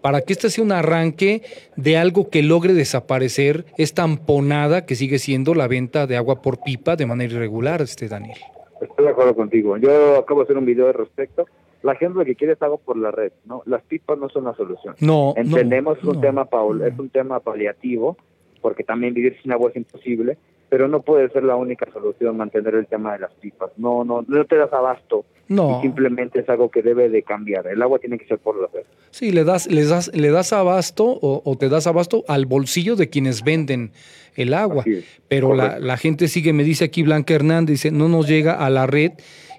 para 0.02 0.22
que 0.22 0.34
este 0.34 0.50
sea 0.50 0.64
un 0.64 0.72
arranque 0.72 1.42
de 1.76 1.98
algo 1.98 2.30
que 2.30 2.44
logre 2.44 2.74
desaparecer 2.74 3.66
esta 3.78 4.04
amponada 4.04 4.86
que 4.86 4.96
sigue 4.96 5.20
siendo 5.20 5.54
la 5.54 5.68
venta 5.68 6.08
de 6.08 6.16
agua 6.16 6.42
por 6.42 6.62
pipa 6.62 6.96
de 6.96 7.06
manera 7.06 7.34
irregular, 7.34 7.82
este 7.82 8.08
Daniel. 8.08 8.38
Estoy 8.82 9.06
de 9.06 9.12
acuerdo 9.12 9.36
contigo. 9.36 9.78
Yo 9.78 10.18
acabo 10.18 10.42
de 10.42 10.44
hacer 10.46 10.58
un 10.58 10.66
video 10.66 10.88
al 10.88 10.94
respecto. 10.94 11.48
La 11.84 11.96
gente 11.96 12.18
lo 12.18 12.26
que 12.26 12.36
quiere 12.36 12.54
es 12.54 12.62
agua 12.62 12.78
por 12.78 12.98
la 12.98 13.12
red, 13.12 13.32
¿no? 13.46 13.64
Las 13.66 13.84
pipas 13.84 14.18
no 14.18 14.30
son 14.30 14.46
la 14.46 14.56
solución. 14.56 14.96
No, 15.00 15.34
entendemos 15.36 16.04
no, 16.04 16.12
un 16.12 16.22
tema 16.22 16.46
paul 16.46 16.82
es 16.84 16.98
un 16.98 17.10
tema 17.10 17.40
paliativo, 17.40 18.18
porque 18.62 18.84
también 18.84 19.14
vivir 19.14 19.38
sin 19.42 19.52
agua 19.52 19.70
es 19.70 19.76
imposible, 19.76 20.38
pero 20.70 20.88
no 20.88 21.02
puede 21.02 21.30
ser 21.30 21.44
la 21.44 21.56
única 21.56 21.88
solución 21.92 22.38
mantener 22.38 22.76
el 22.76 22.88
tema 22.88 23.14
de 23.14 23.20
las 23.20 23.34
pipas. 23.36 23.72
No, 23.78 24.04
no, 24.04 24.26
no 24.28 24.46
te 24.46 24.58
das 24.58 24.72
abasto. 24.74 25.26
No. 25.48 25.80
Y 25.80 25.84
simplemente 25.84 26.42
es 26.42 26.50
algo 26.50 26.70
que 26.70 26.82
debe 26.82 27.10
de 27.10 27.24
cambiar. 27.24 27.68
El 27.68 27.82
agua 27.82 28.00
tiene 28.00 28.18
que 28.18 28.26
ser 28.26 28.38
por 28.38 28.60
la 28.62 28.68
red. 28.74 28.84
Sí, 29.12 29.32
le 29.32 29.46
das, 29.46 29.68
les 29.68 29.90
das, 29.90 30.12
le 30.14 30.30
das 30.30 30.52
abasto 30.52 31.06
o, 31.06 31.42
o, 31.44 31.58
te 31.58 31.70
das 31.70 31.88
abasto 31.88 32.26
al 32.28 32.46
bolsillo 32.46 32.98
de 32.98 33.10
quienes 33.10 33.44
venden 33.44 33.92
el 34.36 34.54
agua. 34.54 34.84
Pero 35.30 35.54
la, 35.54 35.80
la, 35.80 35.96
gente 35.96 36.28
sigue, 36.28 36.52
me 36.52 36.66
dice 36.66 36.86
aquí 36.86 37.04
Blanca 37.04 37.34
Hernández, 37.34 37.76
dice, 37.76 37.92
no 37.92 38.10
nos 38.10 38.28
llega 38.28 38.54
a 38.54 38.70
la 38.70 38.88
red 38.88 39.14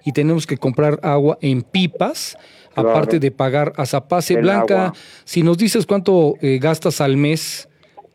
y 0.04 0.12
tenemos 0.12 0.46
que 0.46 0.58
comprar 0.58 1.00
agua 1.02 1.38
en 1.40 1.62
pipas. 1.62 2.36
Claro. 2.74 2.90
Aparte 2.90 3.18
de 3.18 3.30
pagar 3.32 3.72
a 3.76 3.86
Zapase. 3.86 4.36
Blanca, 4.36 4.86
agua. 4.86 4.98
si 5.24 5.42
nos 5.42 5.58
dices 5.58 5.84
cuánto 5.84 6.34
eh, 6.40 6.58
gastas 6.60 7.00
al 7.00 7.16
mes, 7.16 7.67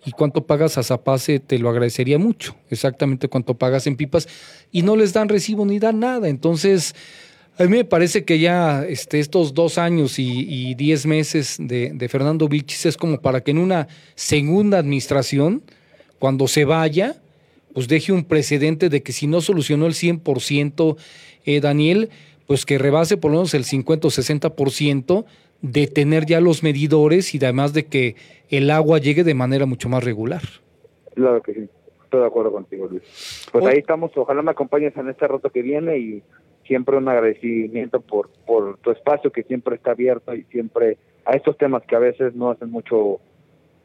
y 0.05 0.12
cuánto 0.12 0.45
pagas 0.45 0.77
a 0.77 0.83
Zapase, 0.83 1.39
te 1.39 1.60
lo 1.60 1.69
agradecería 1.69 2.17
mucho, 2.17 2.55
exactamente 2.69 3.27
cuánto 3.27 3.55
pagas 3.55 3.88
en 3.88 3.95
pipas, 3.95 4.27
y 4.72 4.81
no 4.81 4.95
les 4.95 5.13
dan 5.13 5.29
recibo 5.29 5.65
ni 5.65 5.79
dan 5.79 6.00
nada. 6.00 6.27
Entonces, 6.27 6.95
a 7.57 7.63
mí 7.63 7.69
me 7.69 7.86
parece 7.86 8.25
que 8.25 8.39
ya 8.39 8.83
este, 8.83 9.19
estos 9.19 9.53
dos 9.53 9.77
años 9.77 10.17
y, 10.17 10.74
diez 10.75 11.05
meses 11.05 11.57
de, 11.60 11.91
de, 11.93 12.10
Fernando 12.10 12.48
Vilchis 12.48 12.88
es 12.88 12.98
como 12.98 13.22
para 13.22 13.41
que 13.41 13.51
en 13.51 13.60
una 13.60 13.88
segunda 14.15 14.79
administración, 14.79 15.62
cuando 16.19 16.48
se 16.48 16.65
vaya, 16.65 17.17
pues 17.74 17.88
deje 17.88 18.12
un 18.12 18.24
precedente 18.24 18.89
de 18.89 19.03
que 19.03 19.12
si 19.12 19.27
no 19.27 19.41
solucionó 19.41 19.86
el 19.86 19.93
100%, 19.93 20.98
eh, 21.45 21.60
Daniel, 21.60 22.10
pues 22.48 22.65
que 22.65 22.77
rebase 22.77 23.17
por 23.17 23.31
lo 23.31 23.38
menos 23.38 23.53
el 23.53 23.65
50 23.65 24.07
o 24.07 24.12
60% 24.12 25.25
de 25.63 25.88
tener 25.88 26.25
ya 26.25 26.41
los 26.41 26.62
medidores 26.62 27.34
y 27.34 27.38
además 27.38 27.74
de 27.74 27.86
que 27.86 28.15
el 28.50 28.70
agua 28.70 29.00
llegue 29.00 29.24
de 29.24 29.34
manera 29.34 29.65
mucho 29.65 29.88
más 29.88 30.03
regular. 30.03 30.41
Claro 31.15 31.41
que 31.41 31.53
sí, 31.53 31.70
estoy 32.03 32.20
de 32.20 32.27
acuerdo 32.27 32.51
contigo, 32.51 32.88
Luis. 32.88 33.48
Pues 33.51 33.63
o... 33.63 33.67
ahí 33.67 33.77
estamos, 33.77 34.12
ojalá 34.15 34.41
me 34.41 34.51
acompañes 34.51 34.96
en 34.98 35.10
este 35.10 35.25
rato 35.25 35.50
que 35.50 35.62
viene 35.62 35.98
y 35.98 36.24
siempre 36.67 36.98
un 36.98 37.08
agradecimiento 37.08 38.01
por, 38.01 38.29
por 38.46 38.77
tu 38.79 38.91
espacio 38.91 39.32
que 39.32 39.43
siempre 39.43 39.75
está 39.75 39.91
abierto 39.91 40.36
y 40.36 40.43
siempre 40.43 40.98
a 41.25 41.32
estos 41.32 41.58
temas 41.58 41.84
que 41.84 41.96
a 41.96 42.00
veces 42.00 42.36
no 42.36 42.51
hacen 42.51 42.70
mucho 42.70 43.20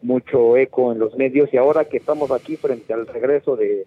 mucho 0.01 0.57
eco 0.57 0.93
en 0.93 1.01
los 1.01 1.17
medios 1.17 1.53
y 1.53 1.57
ahora 1.57 1.85
que 1.85 1.97
estamos 1.97 2.31
aquí 2.31 2.57
frente 2.57 2.93
al 2.93 3.07
regreso 3.07 3.57
de, 3.57 3.85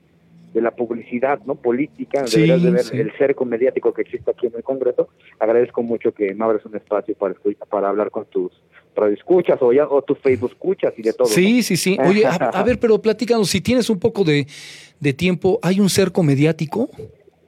de 0.54 0.62
la 0.62 0.72
publicidad 0.72 1.40
no 1.46 1.56
política, 1.56 2.28
sí, 2.28 2.42
deberías 2.42 2.64
de 2.64 2.72
ver 2.72 2.84
sí. 2.84 2.98
el 2.98 3.12
cerco 3.18 3.46
mediático 3.46 3.94
que 3.94 4.02
existe 4.02 4.32
aquí 4.32 4.48
en 4.48 4.54
el 4.56 4.64
Congreso. 4.64 5.10
Agradezco 5.40 5.82
mucho 5.82 6.14
que 6.14 6.34
me 6.34 6.44
abres 6.44 6.66
un 6.66 6.76
espacio 6.76 7.16
para 7.16 7.36
para 7.70 7.90
hablar 7.90 8.12
con 8.12 8.26
tus 8.26 8.52
radioescuchas 8.96 9.62
o 9.62 9.72
ya 9.72 9.88
o 9.88 10.02
tus 10.02 10.20
Facebook 10.20 10.52
escuchas 10.52 10.94
y 10.98 11.02
de 11.02 11.14
todo. 11.14 11.28
Sí, 11.28 11.58
¿no? 11.58 11.64
sí, 11.64 11.78
sí. 11.78 11.98
Oye, 12.06 12.26
a, 12.26 12.34
a, 12.34 12.64
ver, 12.64 12.80
pero 12.80 13.02
platícanos, 13.02 13.50
si 13.50 13.62
tienes 13.62 13.90
un 13.90 14.00
poco 14.00 14.24
de, 14.24 14.46
de 15.00 15.14
tiempo, 15.14 15.60
¿hay 15.62 15.80
un 15.80 15.90
cerco 15.90 16.24
mediático? 16.24 16.90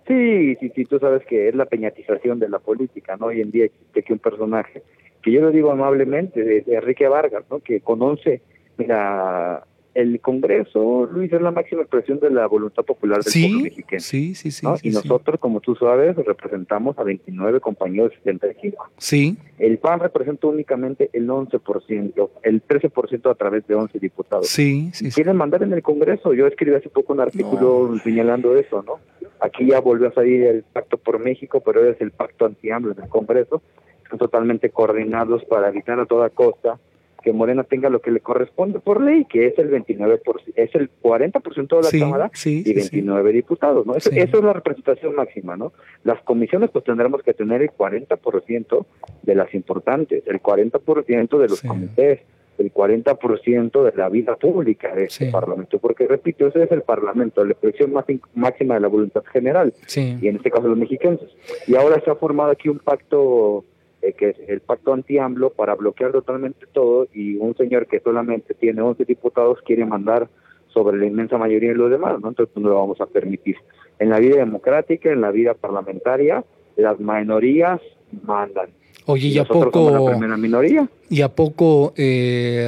Sí, 0.08 0.56
sí, 0.60 0.72
sí, 0.76 0.86
tú 0.86 1.00
sabes 1.00 1.26
que 1.26 1.48
es 1.48 1.56
la 1.56 1.66
peñatización 1.66 2.40
de 2.40 2.50
la 2.50 2.60
política, 2.60 3.16
¿no? 3.18 3.28
Hoy 3.28 3.42
en 3.42 3.52
día 3.52 3.66
existe 3.66 4.04
que 4.04 4.14
un 4.14 4.20
personaje, 4.20 4.84
que 5.22 5.32
yo 5.32 5.42
lo 5.42 5.52
digo 5.52 5.72
amablemente, 5.72 6.44
de, 6.44 6.62
de 6.62 6.76
Enrique 6.76 7.08
Vargas, 7.08 7.46
¿no? 7.50 7.60
Que 7.60 7.80
conoce, 7.80 8.42
mira, 8.78 9.64
el 9.94 10.20
Congreso, 10.22 11.08
Luis, 11.12 11.32
es 11.32 11.42
la 11.42 11.52
máxima 11.52 11.82
expresión 11.82 12.20
de 12.20 12.32
la 12.32 12.48
voluntad 12.48 12.84
popular 12.84 13.22
del 13.24 13.32
sí, 13.32 13.48
pueblo 13.48 13.64
mexicano. 13.64 14.00
Sí, 14.00 14.36
sí, 14.36 14.52
sí. 14.52 14.66
¿no? 14.66 14.78
sí 14.78 14.88
y 14.88 14.92
sí. 14.92 14.98
nosotros, 14.98 15.40
como 15.40 15.60
tú 15.60 15.76
sabes, 15.76 16.16
representamos 16.16 16.98
a 16.98 17.04
29 17.04 17.60
compañeros 17.60 18.12
de 18.12 18.18
75. 18.18 18.90
Sí. 18.98 19.38
El 19.60 19.78
PAN 19.78 20.00
representa 20.00 20.48
únicamente 20.48 21.10
el 21.14 21.28
11%, 21.28 22.30
el 22.42 22.68
13% 22.68 23.32
a 23.32 23.36
través 23.36 23.68
de 23.68 23.76
11 23.76 24.00
diputados. 24.00 24.48
Sí, 24.48 24.90
sí. 24.94 25.12
Quieren 25.12 25.38
mandar 25.38 25.62
en 25.64 25.74
el 25.74 25.84
Congreso. 25.84 26.34
Yo 26.34 26.48
escribí 26.48 26.76
hace 26.76 26.90
poco 26.90 27.14
un 27.14 27.20
artículo 27.20 27.90
no. 27.92 28.00
señalando 28.00 28.58
eso, 28.58 28.84
¿no? 28.84 29.00
Aquí 29.40 29.68
ya 29.68 29.80
volvió 29.80 30.08
a 30.08 30.14
salir 30.14 30.44
el 30.44 30.64
Pacto 30.64 30.98
por 30.98 31.20
México, 31.20 31.62
pero 31.62 31.88
es 31.88 32.00
el 32.02 32.12
Pacto 32.12 32.46
anti-AMLO 32.46 32.94
en 32.94 33.04
el 33.04 33.10
Congreso. 33.10 33.62
Están 34.04 34.18
totalmente 34.18 34.70
coordinados 34.70 35.44
para 35.46 35.70
evitar 35.70 36.00
a 36.00 36.06
toda 36.06 36.30
costa 36.30 36.80
que 37.24 37.32
Morena 37.32 37.64
tenga 37.64 37.90
lo 37.90 38.02
que 38.02 38.12
le 38.12 38.20
corresponde 38.20 38.80
por 38.80 39.02
ley, 39.02 39.26
que 39.26 39.48
es 39.48 39.58
el 39.58 39.72
29%, 39.72 40.20
es 40.56 40.76
el 40.76 40.90
40% 41.02 41.68
de 41.68 41.82
la 41.82 41.90
sí, 41.90 42.00
Cámara 42.00 42.32
sí, 42.34 42.64
y 42.66 42.74
29 42.74 43.30
sí, 43.30 43.36
diputados, 43.36 43.86
¿no? 43.86 43.96
Eso, 43.96 44.12
eso, 44.12 44.38
es 44.38 44.44
la 44.44 44.54
representación 44.54 45.16
máxima, 45.16 45.56
¿no? 45.56 45.74
Las 46.04 46.22
comisiones 46.22 46.70
pues 46.72 46.84
tendremos 46.84 47.24
que 47.24 47.34
tener 47.34 47.62
el 47.62 47.72
40% 47.72 48.86
de 49.24 49.36
las 49.36 49.54
importantes, 49.54 50.24
el 50.28 50.42
40% 50.42 51.38
de 51.40 51.48
los 51.48 51.62
comités, 51.62 52.20
el 52.58 52.74
40% 52.74 53.84
de 53.84 53.98
la 53.98 54.10
vida 54.10 54.36
pública 54.36 54.94
de 54.94 55.06
este 55.06 55.32
Parlamento, 55.32 55.80
porque 55.80 56.08
repito, 56.08 56.48
ese 56.48 56.64
es 56.64 56.72
el 56.72 56.82
Parlamento, 56.82 57.44
la 57.44 57.54
expresión 57.54 57.94
más 57.94 58.06
máxima 58.36 58.76
de 58.76 58.82
la 58.82 58.88
voluntad 58.88 59.24
general, 59.32 59.74
y 59.96 60.28
en 60.28 60.36
este 60.36 60.52
caso 60.52 60.68
los 60.68 60.78
mexicanos. 60.78 61.22
Y 61.68 61.76
ahora 61.76 62.02
se 62.04 62.12
ha 62.12 62.16
formado 62.16 62.52
aquí 62.52 62.70
un 62.70 62.80
pacto 62.80 63.64
eh, 64.04 64.14
que 64.14 64.30
es 64.30 64.36
el 64.48 64.60
pacto 64.60 64.94
anti-AMLO 64.94 65.52
para 65.52 65.76
bloquear 65.76 66.12
totalmente 66.12 66.66
todo 66.74 67.08
y 67.14 67.36
un 67.36 67.56
señor 67.56 67.88
que 67.88 68.02
solamente 68.02 68.54
tiene 68.54 68.82
11 68.82 69.06
diputados 69.06 69.60
quiere 69.66 69.86
mandar 69.86 70.28
sobre 70.74 70.98
la 70.98 71.06
inmensa 71.06 71.38
mayoría 71.38 71.70
de 71.70 71.76
los 71.76 71.90
demás, 71.90 72.20
¿no? 72.20 72.30
Entonces 72.30 72.56
no 72.58 72.70
lo 72.70 72.76
vamos 72.76 73.00
a 73.00 73.06
permitir. 73.06 73.56
En 74.00 74.10
la 74.10 74.20
vida 74.20 74.38
democrática, 74.38 75.10
en 75.10 75.22
la 75.22 75.32
vida 75.32 75.54
parlamentaria, 75.54 76.44
las 76.76 77.00
minorías 77.00 77.80
mandan. 78.24 78.70
Oye, 79.06 79.28
¿y, 79.30 79.38
a 79.38 79.46
poco 79.46 79.92
la 79.92 80.12
primera 80.12 80.36
minoría? 80.36 80.90
¿Y 81.10 81.22
a 81.22 81.30
poco 81.30 81.94
eh, 81.96 82.68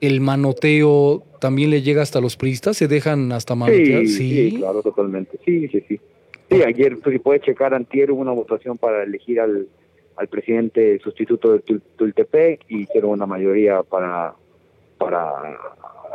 el 0.00 0.20
manoteo 0.20 1.22
también 1.40 1.70
le 1.70 1.82
llega 1.82 2.02
hasta 2.02 2.20
los 2.20 2.36
priistas? 2.36 2.76
¿Se 2.76 2.88
dejan 2.88 3.32
hasta 3.32 3.54
manotear? 3.54 4.06
Sí, 4.06 4.08
sí, 4.08 4.50
sí 4.50 4.56
claro, 4.56 4.82
totalmente. 4.82 5.38
Sí, 5.44 5.68
sí, 5.68 5.84
sí. 5.86 6.00
Sí, 6.50 6.62
ayer, 6.62 6.98
pues, 6.98 7.12
si 7.12 7.18
puede 7.18 7.40
checar, 7.40 7.74
antier 7.74 8.10
hubo 8.10 8.22
una 8.22 8.32
votación 8.32 8.78
para 8.78 9.02
elegir 9.02 9.40
al 9.40 9.68
al 10.18 10.28
presidente 10.28 10.98
sustituto 10.98 11.52
de 11.52 11.80
Tultepec 11.96 12.64
y 12.68 12.82
hicieron 12.82 13.10
una 13.10 13.26
mayoría 13.26 13.82
para 13.82 14.34
para, 14.98 15.32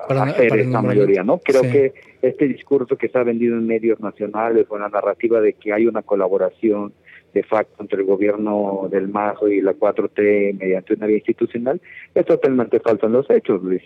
para 0.08 0.24
hacer 0.24 0.50
para 0.50 0.62
esta 0.62 0.82
mayoría, 0.82 1.24
¿no? 1.24 1.38
Creo 1.38 1.62
sí. 1.62 1.72
que 1.72 1.94
este 2.22 2.48
discurso 2.48 2.98
que 2.98 3.08
se 3.08 3.18
ha 3.18 3.24
vendido 3.24 3.56
en 3.56 3.66
medios 3.66 4.00
nacionales 4.02 4.68
con 4.68 4.82
la 4.82 4.90
narrativa 4.90 5.40
de 5.40 5.54
que 5.54 5.72
hay 5.72 5.88
una 5.88 6.02
colaboración 6.02 6.94
de 7.34 7.44
facto 7.44 7.82
entre 7.82 8.02
el 8.02 8.06
gobierno 8.06 8.88
del 8.92 9.08
Mazo 9.08 9.48
y 9.48 9.62
la 9.62 9.74
4T 9.74 10.60
mediante 10.60 10.94
una 10.94 11.08
vía 11.08 11.18
institucional 11.18 11.82
es 12.14 12.26
totalmente 12.26 12.80
falso 12.80 13.08
en 13.08 13.14
los 13.14 13.30
hechos, 13.30 13.64
Luis. 13.64 13.82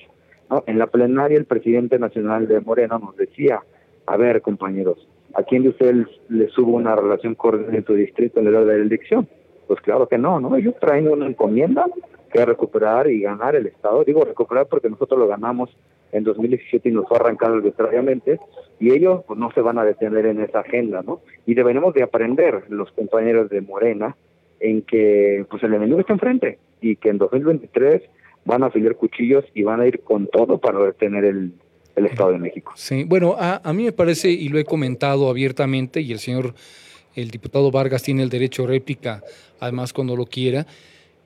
¿no? 0.50 0.64
En 0.68 0.80
la 0.80 0.88
plenaria 0.88 1.38
el 1.38 1.46
presidente 1.46 1.98
nacional 2.00 2.48
de 2.48 2.60
Morena 2.60 3.00
nos 3.00 3.16
decía, 3.16 3.62
a 4.06 4.18
ver 4.18 4.42
compañeros, 4.42 5.08
¿a 5.34 5.44
quién 5.44 5.64
de 5.64 5.70
ustedes 5.70 6.08
les 6.30 6.52
subo 6.52 6.76
una 6.76 6.96
relación 6.96 7.36
cordial 7.36 7.74
en 7.74 7.86
su 7.86 7.94
distrito 7.94 8.40
en 8.40 8.46
la 8.46 8.52
edad 8.52 8.66
de 8.66 8.78
la 8.80 8.84
elección? 8.84 9.28
Pues 9.68 9.82
claro 9.82 10.08
que 10.08 10.18
no, 10.18 10.40
¿no? 10.40 10.56
Ellos 10.56 10.76
traen 10.80 11.08
una 11.08 11.28
encomienda 11.28 11.86
que 12.32 12.46
recuperar 12.46 13.10
y 13.10 13.22
ganar 13.22 13.56
el 13.56 13.68
Estado. 13.68 14.04
Digo 14.04 14.24
recuperar 14.24 14.68
porque 14.68 14.90
nosotros 14.90 15.20
lo 15.20 15.28
ganamos 15.28 15.70
en 16.12 16.24
2017 16.24 16.90
y 16.90 16.92
nos 16.92 17.08
fue 17.08 17.18
arrancado 17.18 17.56
arbitrariamente 17.56 18.40
y 18.80 18.92
ellos 18.92 19.24
pues 19.28 19.40
no 19.40 19.52
se 19.52 19.62
van 19.62 19.78
a 19.78 19.86
detener 19.86 20.26
en 20.26 20.42
esa 20.42 20.60
agenda, 20.60 21.02
¿no? 21.06 21.22
Y 21.46 21.54
deberemos 21.54 21.94
de 21.94 22.04
aprender 22.04 22.64
los 22.70 22.92
compañeros 22.92 23.50
de 23.50 23.62
Morena 23.62 24.16
en 24.60 24.82
que 24.84 25.46
pues 25.50 25.64
el 25.64 25.74
enemigo 25.74 26.00
está 26.00 26.14
enfrente 26.14 26.60
y 26.82 26.96
que 26.96 27.10
en 27.10 27.18
2023 27.18 28.04
van 28.46 28.64
a 28.64 28.68
afilar 28.68 28.96
cuchillos 28.96 29.44
y 29.54 29.64
van 29.64 29.82
a 29.82 29.88
ir 29.88 30.02
con 30.02 30.28
todo 30.28 30.58
para 30.58 30.80
detener 30.80 31.26
el, 31.26 31.54
el 31.96 32.06
Estado 32.06 32.32
de 32.32 32.40
México. 32.40 32.72
Sí, 32.76 33.04
bueno, 33.04 33.36
a, 33.38 33.62
a 33.64 33.74
mí 33.74 33.84
me 33.84 33.92
parece, 33.92 34.30
y 34.30 34.48
lo 34.48 34.58
he 34.58 34.64
comentado 34.64 35.30
abiertamente, 35.30 36.00
y 36.00 36.14
el 36.14 36.20
señor 36.20 36.54
el 37.18 37.32
diputado 37.32 37.72
Vargas 37.72 38.04
tiene 38.04 38.24
el 38.24 38.30
derecho 38.30 38.64
a 38.64 38.68
réplica, 38.68 39.24
además 39.60 39.92
cuando 39.92 40.16
lo 40.16 40.26
quiera, 40.26 40.66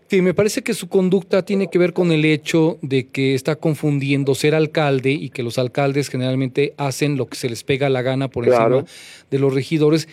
que 0.07 0.21
me 0.21 0.33
parece 0.33 0.61
que 0.61 0.73
su 0.73 0.89
conducta 0.89 1.43
tiene 1.45 1.69
que 1.69 1.77
ver 1.77 1.93
con 1.93 2.11
el 2.11 2.25
hecho 2.25 2.77
de 2.81 3.07
que 3.07 3.33
está 3.33 3.55
confundiendo 3.55 4.35
ser 4.35 4.55
alcalde 4.55 5.11
y 5.11 5.29
que 5.29 5.41
los 5.41 5.57
alcaldes 5.57 6.09
generalmente 6.09 6.73
hacen 6.75 7.15
lo 7.15 7.27
que 7.27 7.37
se 7.37 7.47
les 7.47 7.63
pega 7.63 7.89
la 7.89 8.01
gana 8.01 8.27
por 8.27 8.45
claro. 8.45 8.79
encima 8.79 8.91
de 9.29 9.39
los 9.39 9.53
regidores. 9.53 10.09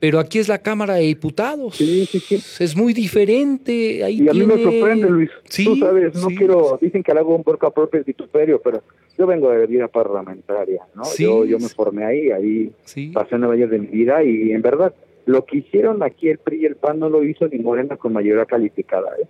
Pero 0.00 0.18
aquí 0.18 0.38
es 0.38 0.48
la 0.48 0.58
Cámara 0.58 0.94
de 0.94 1.02
Diputados. 1.02 1.76
Sí, 1.76 2.06
sí, 2.06 2.20
sí. 2.20 2.34
Es 2.58 2.76
muy 2.76 2.92
diferente. 2.92 4.02
Ahí 4.04 4.22
y 4.22 4.28
a 4.28 4.32
mí 4.32 4.44
me 4.44 4.62
sorprende, 4.62 5.08
Luis. 5.08 5.30
Sí, 5.44 5.64
Tú 5.64 5.76
sabes, 5.76 6.14
no 6.14 6.28
quiero. 6.28 6.78
Dicen 6.80 7.02
que 7.02 7.12
hago 7.12 7.34
un 7.34 7.42
porca 7.42 7.70
propio 7.70 8.00
es 8.00 8.06
vituperio, 8.06 8.60
pero 8.62 8.82
yo 9.18 9.26
vengo 9.26 9.50
de 9.50 9.66
vida 9.66 9.88
parlamentaria, 9.88 10.82
¿no? 10.94 11.04
Sí, 11.04 11.22
yo, 11.22 11.44
yo 11.44 11.58
me 11.58 11.68
formé 11.68 12.04
ahí, 12.04 12.30
ahí 12.30 12.72
sí. 12.84 13.12
pasé 13.14 13.38
nueve 13.38 13.56
años 13.56 13.70
de 13.70 13.78
mi 13.78 13.86
vida 13.86 14.22
y 14.24 14.52
en 14.52 14.62
verdad 14.62 14.94
lo 15.26 15.44
que 15.44 15.58
hicieron 15.58 16.02
aquí 16.02 16.28
el 16.28 16.38
PRI 16.38 16.62
y 16.62 16.66
el 16.66 16.76
PAN 16.76 16.98
no 16.98 17.08
lo 17.08 17.24
hizo 17.24 17.48
ni 17.48 17.58
Morena 17.58 17.96
con 17.96 18.12
mayoría 18.12 18.44
calificada. 18.44 19.10
¿eh? 19.20 19.26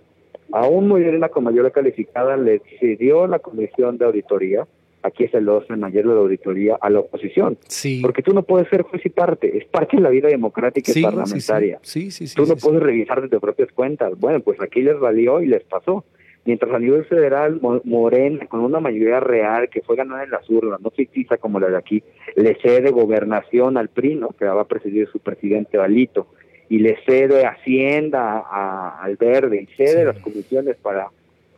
Aún 0.51 0.87
Morena 0.87 1.29
con 1.29 1.43
mayoría 1.43 1.71
calificada 1.71 2.37
le 2.37 2.61
cedió 2.79 3.27
la 3.27 3.39
comisión 3.39 3.97
de 3.97 4.05
auditoría, 4.05 4.67
aquí 5.03 5.25
es 5.25 5.33
el 5.33 5.47
orden 5.47 5.79
mayor 5.79 6.07
de 6.07 6.13
la 6.13 6.19
auditoría, 6.19 6.77
a 6.81 6.89
la 6.89 6.99
oposición. 6.99 7.57
Sí. 7.67 7.99
Porque 8.01 8.21
tú 8.21 8.33
no 8.33 8.43
puedes 8.43 8.67
ser 8.69 8.81
juez 8.81 9.05
y 9.05 9.09
parte, 9.09 9.57
es 9.57 9.65
parte 9.65 9.97
de 9.97 10.03
la 10.03 10.09
vida 10.09 10.27
democrática 10.27 10.91
y 10.93 11.01
parlamentaria. 11.01 11.79
Sí, 11.81 12.11
sí, 12.11 12.27
sí. 12.27 12.35
tú 12.35 12.45
no 12.45 12.55
puedes 12.55 12.81
revisar 12.81 13.21
de 13.21 13.29
tus 13.29 13.39
propias 13.39 13.71
cuentas. 13.71 14.17
Bueno, 14.17 14.39
pues 14.41 14.59
aquí 14.61 14.81
les 14.81 14.99
valió 14.99 15.41
y 15.41 15.47
les 15.47 15.63
pasó. 15.63 16.05
Mientras 16.45 16.71
a 16.71 16.79
nivel 16.79 17.05
federal, 17.05 17.59
Morena, 17.83 18.45
con 18.45 18.59
una 18.59 18.79
mayoría 18.79 19.19
real 19.19 19.67
que 19.67 19.81
fue 19.81 19.95
ganada 19.95 20.23
en 20.23 20.29
las 20.29 20.47
urnas, 20.47 20.79
no 20.79 20.91
ficticia 20.91 21.37
como 21.37 21.59
la 21.59 21.69
de 21.69 21.77
aquí, 21.77 22.03
le 22.35 22.55
cede 22.61 22.91
gobernación 22.91 23.77
al 23.77 23.89
PRI, 23.89 24.21
que 24.37 24.45
va 24.45 24.61
a 24.61 24.67
presidir 24.67 25.07
su 25.07 25.17
presidente 25.17 25.77
Balito, 25.77 26.27
y 26.69 26.77
le 26.79 26.97
cede 27.03 27.47
Hacienda 27.47 28.43
a, 28.45 29.01
al 29.01 29.15
Verde, 29.15 29.63
y 29.63 29.75
cede 29.75 30.05
las 30.05 30.19
comisiones 30.19 30.75
para 30.77 31.09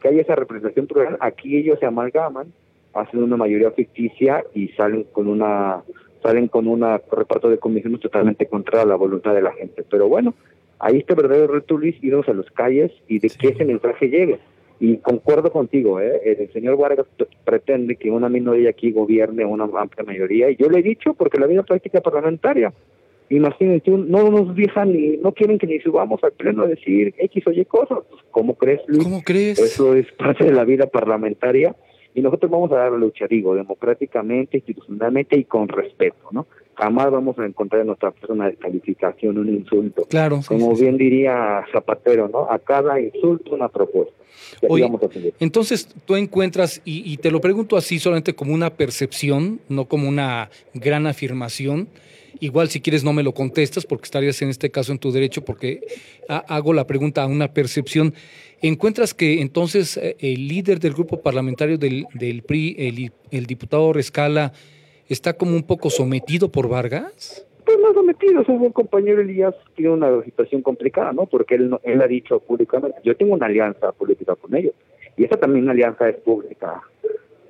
que 0.02 0.08
haya 0.08 0.22
esa 0.22 0.36
representación 0.36 0.88
plural, 0.88 1.18
aquí 1.20 1.58
ellos 1.58 1.80
se 1.80 1.86
amalgaman, 1.86 2.54
hacen 2.94 3.24
una 3.24 3.36
mayoría 3.36 3.72
ficticia 3.72 4.44
y 4.54 4.70
salen 4.70 5.04
con 5.12 5.28
una 5.28 5.84
salen 6.24 6.48
con 6.48 6.68
un 6.68 6.82
reparto 7.12 7.50
de 7.50 7.58
comisiones 7.58 8.00
totalmente 8.00 8.48
contra 8.48 8.86
la 8.86 8.96
voluntad 8.96 9.34
de 9.34 9.42
la 9.42 9.52
gente. 9.52 9.84
Pero 9.90 10.08
bueno, 10.08 10.34
ahí 10.80 10.98
está 10.98 11.14
el 11.14 11.22
verdadero 11.22 11.54
reto, 11.54 11.78
Luis, 11.78 11.96
irnos 12.02 12.28
a 12.28 12.34
las 12.34 12.50
calles 12.52 12.92
y 13.08 13.20
de 13.20 13.30
que 13.30 13.50
ese 13.50 13.66
mensaje 13.66 14.10
llegue. 14.10 14.40
Y 14.80 14.98
concuerdo 14.98 15.52
contigo, 15.52 16.00
¿eh? 16.00 16.22
el 16.24 16.52
señor 16.54 16.78
Vargas 16.78 17.08
pretende 17.44 17.96
que 17.96 18.12
una 18.12 18.30
minoría 18.30 18.70
aquí 18.70 18.92
gobierne 18.92 19.44
una 19.44 19.64
amplia 19.64 20.06
mayoría, 20.06 20.52
y 20.52 20.56
yo 20.56 20.70
le 20.70 20.80
he 20.80 20.84
dicho 20.84 21.16
porque 21.16 21.40
la 21.40 21.48
vida 21.48 21.64
práctica 21.64 22.00
parlamentaria, 22.00 22.72
imagínate, 23.30 23.90
no 23.90 24.30
nos 24.30 24.56
dejan 24.56 24.94
ni, 24.94 25.18
no 25.18 25.32
quieren 25.32 25.58
que 25.58 25.66
ni 25.66 25.80
subamos 25.80 26.24
al 26.24 26.34
pleno 26.34 26.64
a 26.64 26.68
decir 26.68 27.16
X 27.18 27.48
o 27.48 27.52
Y 27.52 27.66
cosas. 27.66 28.00
¿Cómo 28.30 28.56
crees, 28.56 28.82
Luis? 28.88 29.04
¿Cómo 29.04 29.24
crees? 29.24 29.58
Eso 29.58 29.96
es 29.96 30.12
parte 30.14 30.44
de 30.44 30.54
la 30.54 30.64
vida 30.64 30.86
parlamentaria 30.86 31.76
y 32.14 32.22
nosotros 32.22 32.52
vamos 32.52 32.72
a 32.72 32.76
dar 32.76 32.92
la 32.92 32.98
lucha, 33.00 33.26
digo, 33.28 33.56
democráticamente, 33.56 34.58
institucionalmente 34.58 35.40
y 35.40 35.46
con 35.46 35.68
respeto, 35.68 36.30
¿no? 36.32 36.46
Jamás 36.78 37.10
vamos 37.10 37.38
a 37.40 37.46
encontrar 37.46 37.82
en 37.82 37.88
nuestra 37.88 38.12
persona 38.12 38.48
de 38.48 38.56
calificación 38.56 39.40
un 39.40 39.50
insulto. 39.50 40.04
Claro. 40.04 40.42
Como 40.48 40.76
bien 40.76 40.96
diría 40.96 41.66
Zapatero, 41.72 42.30
¿no? 42.30 42.52
A 42.52 42.60
cada 42.60 43.02
insulto 43.02 43.56
una 43.56 43.68
propuesta. 43.68 44.14
Oye, 44.70 44.90
entonces 45.40 45.90
tú 46.06 46.16
encuentras, 46.16 46.82
y, 46.86 47.18
te 47.18 47.32
lo 47.32 47.42
pregunto 47.42 47.78
así 47.78 48.00
solamente 48.00 48.34
como 48.34 48.54
una 48.54 48.70
percepción, 48.72 49.60
no 49.70 49.86
como 49.86 50.08
una 50.08 50.50
gran 50.74 51.08
afirmación, 51.08 51.90
igual 52.40 52.70
si 52.70 52.80
quieres 52.80 53.04
no 53.04 53.12
me 53.12 53.24
lo 53.24 53.34
contestas 53.34 53.86
porque 53.86 54.06
estarías 54.06 54.42
en 54.44 54.50
este 54.50 54.70
caso 54.70 54.92
en 54.92 55.00
tu 55.00 55.12
derecho 55.12 55.44
porque 55.44 55.82
hago 56.28 56.74
la 56.74 56.86
pregunta 56.86 57.24
a 57.24 57.28
una 57.28 57.54
percepción. 57.54 58.14
¿Encuentras 58.62 59.14
que 59.14 59.42
entonces 59.42 59.98
eh, 59.98 60.16
el 60.20 60.48
líder 60.48 60.80
del 60.80 60.94
grupo 60.94 61.22
parlamentario 61.22 61.78
del, 61.78 62.06
del 62.14 62.44
PRI, 62.44 62.76
el, 62.80 63.12
el 63.32 63.46
diputado 63.46 63.94
Rescala, 63.94 64.54
está 65.10 65.34
como 65.34 65.56
un 65.56 65.64
poco 65.64 65.90
sometido 65.90 66.50
por 66.52 66.68
Vargas? 66.68 67.48
pues 67.68 67.80
no 67.82 67.94
sometido, 67.94 68.46
su 68.46 68.54
buen 68.54 68.72
compañero 68.72 69.20
Elías 69.20 69.54
tiene 69.76 69.92
una 69.92 70.24
situación 70.24 70.62
complicada, 70.62 71.12
¿no? 71.12 71.26
Porque 71.26 71.56
él, 71.56 71.78
él 71.84 72.02
ha 72.02 72.08
dicho 72.08 72.40
públicamente, 72.40 72.98
yo 73.04 73.18
tengo 73.18 73.34
una 73.34 73.48
alianza 73.48 73.92
política 73.92 74.38
con 74.38 74.56
ellos, 74.56 74.74
y 75.18 75.26
esa 75.26 75.36
también 75.36 75.66
una 75.66 75.74
alianza 75.74 76.08
es 76.08 76.16
pública, 76.16 76.82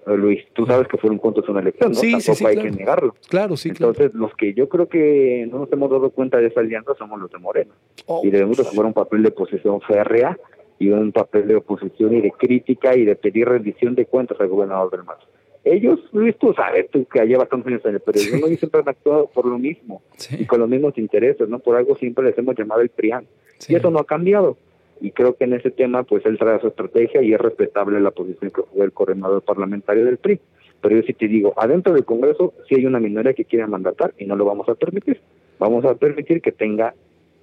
Luis, 0.08 0.44
tú 0.54 0.66
sabes 0.66 0.88
que 0.88 0.98
fueron 0.98 1.20
juntos 1.20 1.48
una 1.50 1.60
elección, 1.60 1.92
¿no? 1.92 2.00
Sí, 2.00 2.14
Tampoco 2.14 2.36
sí, 2.36 2.46
hay 2.46 2.56
claro. 2.56 2.70
que 2.72 2.78
negarlo. 2.78 3.16
Claro, 3.30 3.58
sí, 3.58 3.70
Entonces, 3.70 4.14
los 4.14 4.34
que 4.36 4.54
yo 4.54 4.70
creo 4.70 4.88
que 4.88 5.48
no 5.52 5.60
nos 5.60 5.72
hemos 5.72 5.92
dado 5.92 6.10
cuenta 6.12 6.38
de 6.38 6.48
esa 6.48 6.62
alianza 6.62 6.94
somos 6.98 7.20
los 7.20 7.30
de 7.30 7.38
Morena. 7.38 7.74
Oh. 8.06 8.22
Y 8.24 8.32
debemos 8.32 8.58
de 8.58 8.64
jugar 8.64 8.86
un 8.86 8.94
papel 8.94 9.22
de 9.22 9.30
oposición 9.30 9.82
férrea 9.82 10.38
y 10.80 10.90
un 10.90 11.12
papel 11.12 11.48
de 11.48 11.58
oposición 11.58 12.16
y 12.16 12.22
de 12.22 12.32
crítica 12.32 12.96
y 12.96 13.04
de 13.04 13.18
pedir 13.18 13.50
rendición 13.50 13.96
de 13.96 14.06
cuentas 14.06 14.40
al 14.40 14.48
gobernador 14.48 14.90
del 14.92 15.04
Mazo 15.04 15.28
ellos, 15.74 16.00
Luis, 16.12 16.36
tú 16.38 16.54
sabes, 16.54 16.90
tú 16.90 17.06
que 17.06 17.26
llevas 17.26 17.50
tantos 17.50 17.68
años 17.68 17.86
en 17.86 17.96
el 17.96 18.00
periodismo, 18.00 18.48
ellos 18.48 18.60
siempre 18.60 18.82
han 18.82 18.90
actuado 18.90 19.28
por 19.28 19.46
lo 19.46 19.58
mismo 19.58 20.02
y 20.32 20.46
con 20.46 20.60
los 20.60 20.70
mismos 20.70 20.98
intereses, 20.98 21.48
¿no? 21.48 21.60
Por 21.60 21.76
algo 21.76 21.96
siempre 21.96 22.26
les 22.26 22.38
hemos 22.38 22.56
llamado 22.56 22.82
el 22.82 22.90
PRIAN. 22.90 23.26
Y 23.68 23.76
eso 23.76 23.90
no 23.90 24.00
ha 24.00 24.06
cambiado. 24.06 24.58
Y 25.00 25.12
creo 25.12 25.36
que 25.36 25.44
en 25.44 25.54
ese 25.54 25.72
tema, 25.72 26.04
pues 26.04 26.26
él 26.26 26.38
trae 26.38 26.60
su 26.60 26.68
estrategia 26.68 27.22
y 27.22 27.34
es 27.34 27.40
respetable 27.40 28.00
la 28.00 28.12
posición 28.12 28.51
que 28.51 28.64
fue 28.64 28.86
el 28.86 28.92
coordinador 28.92 29.42
parlamentario 29.42 30.06
del 30.06 30.18
PRI. 30.18 30.40
Pero 30.82 30.96
yo 30.96 31.01
sí 31.03 31.14
te 31.14 31.27
digo, 31.27 31.53
adentro 31.58 31.94
del 31.94 32.06
Congreso 32.06 32.53
sí 32.68 32.75
hay 32.75 32.86
una 32.86 33.00
minoría 33.00 33.34
que 33.34 33.46
quiere 33.46 33.66
mandatar 33.68 34.14
y 34.18 34.25
no 34.25 34.36
lo 34.36 34.46
vamos 34.46 34.70
a 34.70 34.75
permitir. 34.75 35.20
Vamos 35.60 35.86
a 35.86 35.96
permitir 35.96 36.42
que 36.42 36.51
tenga 36.51 36.94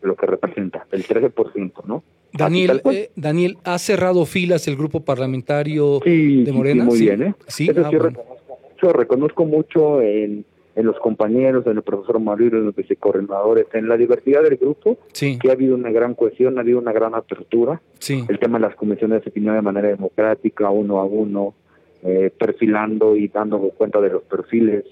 lo 0.05 0.17
que 0.17 0.27
representa, 0.27 0.87
el 0.93 1.05
13%, 1.05 1.85
¿no? 1.87 2.03
Daniel, 2.33 2.83
eh, 2.91 3.11
Daniel, 3.15 3.59
¿ha 3.65 3.79
cerrado 3.79 4.27
filas 4.27 4.67
el 4.67 4.77
grupo 4.77 5.01
parlamentario 5.05 6.01
sí, 6.05 6.43
de 6.43 6.53
Morena? 6.53 6.85
Sí, 6.85 6.89
muy 6.89 7.01
bien, 7.01 7.23
¿eh? 7.23 7.35
Sí, 7.47 7.69
Eso 7.71 7.81
ah, 7.85 7.91
sí 7.91 7.97
bueno. 7.97 8.11
reconozco 8.11 8.59
mucho, 8.61 8.93
reconozco 8.93 9.45
mucho 9.45 10.03
en, 10.03 10.45
en 10.75 10.87
los 10.87 10.99
compañeros, 10.99 11.67
en 11.67 11.77
el 11.77 11.83
profesor 11.83 12.19
Mario, 12.19 12.49
en 12.49 12.67
los 12.67 12.75
vicecoordinadores, 12.75 13.67
en 13.73 13.89
la 13.89 13.97
diversidad 13.97 14.43
del 14.43 14.57
grupo, 14.57 14.99
sí. 15.13 15.39
que 15.39 15.51
ha 15.51 15.53
habido 15.53 15.75
una 15.75 15.91
gran 15.91 16.15
cohesión, 16.15 16.59
ha 16.59 16.63
habido 16.63 16.81
una 16.81 16.93
gran 16.93 17.15
apertura. 17.15 17.81
Sí. 17.99 18.25
El 18.29 18.39
tema 18.39 18.59
de 18.59 18.67
las 18.67 18.77
comisiones 18.77 19.21
se 19.23 19.27
definió 19.27 19.53
de 19.53 19.63
manera 19.63 19.89
democrática, 19.89 20.71
uno 20.71 20.99
a 20.99 21.05
uno, 21.05 21.55
eh, 22.03 22.31
perfilando 22.37 23.17
y 23.17 23.29
dando 23.29 23.59
cuenta 23.71 24.01
de 24.01 24.11
los 24.11 24.23
perfiles. 24.25 24.85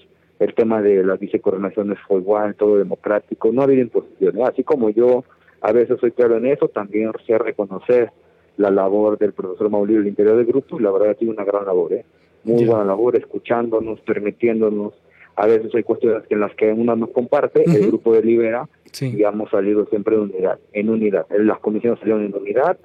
El 0.43 0.53
tema 0.55 0.81
de 0.81 1.03
las 1.05 1.19
vicecoordinaciones 1.19 1.97
fue 2.07 2.19
igual, 2.19 2.55
todo 2.55 2.77
democrático, 2.77 3.51
no 3.53 3.61
ha 3.61 3.63
habido 3.63 3.81
imposiciones. 3.81 4.43
Así 4.49 4.63
como 4.63 4.89
yo 4.89 5.23
a 5.61 5.71
veces 5.71 5.97
soy 6.01 6.11
claro 6.11 6.35
en 6.37 6.47
eso, 6.47 6.67
también 6.67 7.11
sé 7.25 7.37
reconocer 7.37 8.09
la 8.57 8.69
labor 8.69 9.17
del 9.17 9.31
profesor 9.31 9.69
Maulio 9.69 9.99
el 9.99 10.07
interior 10.07 10.35
del 10.35 10.45
grupo 10.45 10.77
y 10.79 10.83
la 10.83 10.91
verdad 10.91 11.15
tiene 11.15 11.33
una 11.33 11.45
gran 11.45 11.65
labor, 11.65 11.93
¿eh? 11.93 12.03
muy 12.43 12.65
Ya. 12.65 12.67
buena 12.71 12.83
labor, 12.83 13.15
escuchándonos, 13.15 14.01
permitiéndonos. 14.01 14.93
A 15.37 15.47
veces 15.47 15.73
hay 15.73 15.83
cuestiones 15.83 16.23
en 16.29 16.41
las 16.41 16.53
que 16.55 16.71
una 16.73 16.95
no 16.95 17.07
comparte, 17.07 17.63
el 17.65 17.79
Ujú. 17.79 17.87
grupo 17.87 18.13
delibera 18.13 18.67
Sí. 18.91 19.13
y 19.17 19.23
hemos 19.23 19.49
salido 19.49 19.85
siempre 19.85 20.17
de 20.17 20.23
unidad, 20.23 20.59
en 20.73 20.89
unidad. 20.89 21.25
Las 21.37 21.59
comisiones 21.59 21.99
salieron 21.99 22.25
en 22.25 22.35
unidad, 22.35 22.77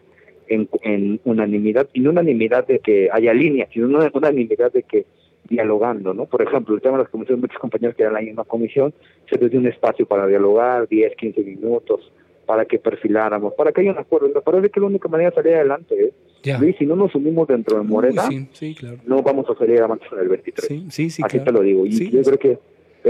en, 0.46 0.68
en 0.82 1.20
unanimidad, 1.24 1.88
y 1.92 2.00
no 2.00 2.10
unanimidad 2.10 2.66
de 2.68 2.78
que 2.78 3.08
haya 3.12 3.34
líneas, 3.34 3.68
sino 3.72 3.88
una 3.88 4.08
unanimidad 4.14 4.72
de 4.72 4.84
que 4.84 5.04
dialogando, 5.48 6.12
¿no? 6.14 6.26
Por 6.26 6.42
ejemplo, 6.42 6.74
el 6.74 6.80
tema 6.82 6.96
de 6.98 7.04
las 7.04 7.10
comisiones, 7.10 7.40
muchos 7.42 7.58
compañeros 7.58 7.96
que 7.96 8.02
eran 8.02 8.14
la 8.14 8.20
misma 8.20 8.44
comisión, 8.44 8.92
se 9.30 9.38
les 9.38 9.50
dio 9.50 9.60
un 9.60 9.66
espacio 9.66 10.06
para 10.06 10.26
dialogar, 10.26 10.86
10, 10.88 11.16
15 11.16 11.40
minutos, 11.42 12.12
para 12.46 12.64
que 12.64 12.78
perfiláramos, 12.78 13.54
para 13.54 13.72
que 13.72 13.80
haya 13.82 13.92
un 13.92 13.98
acuerdo. 13.98 14.28
Me 14.34 14.40
parece 14.40 14.70
que 14.70 14.80
la 14.80 14.86
única 14.86 15.08
manera 15.08 15.30
de 15.30 15.36
salir 15.36 15.54
adelante 15.54 15.94
es, 16.06 16.12
Ya. 16.42 16.58
Luis, 16.58 16.76
si 16.78 16.86
no 16.86 16.94
nos 16.96 17.14
unimos 17.14 17.48
dentro 17.48 17.78
de 17.78 17.82
Morena, 17.84 18.24
Uy, 18.28 18.36
sí, 18.36 18.48
sí, 18.52 18.74
claro. 18.74 18.98
no 19.06 19.22
vamos 19.22 19.48
a 19.50 19.54
salir 19.58 19.78
adelante 19.80 20.06
en 20.12 20.18
el 20.20 20.28
23. 20.28 20.66
Sí, 20.68 20.86
sí, 20.90 21.10
sí, 21.10 21.22
Así 21.24 21.38
claro. 21.38 21.44
te 21.52 21.58
lo 21.58 21.64
digo. 21.64 21.84
Y 21.84 21.92
Sí, 21.92 22.10
yo 22.10 22.22
creo 22.22 22.38
que 22.38 22.58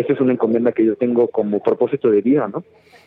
esa 0.01 0.13
es 0.13 0.21
una 0.21 0.33
encomienda 0.33 0.73
que 0.73 0.85
yo 0.85 0.97
tengo 0.97 1.29
como 1.29 1.63
propósito 1.63 2.11
de 2.11 2.21
vida, 2.23 2.49
¿no? 2.49 2.65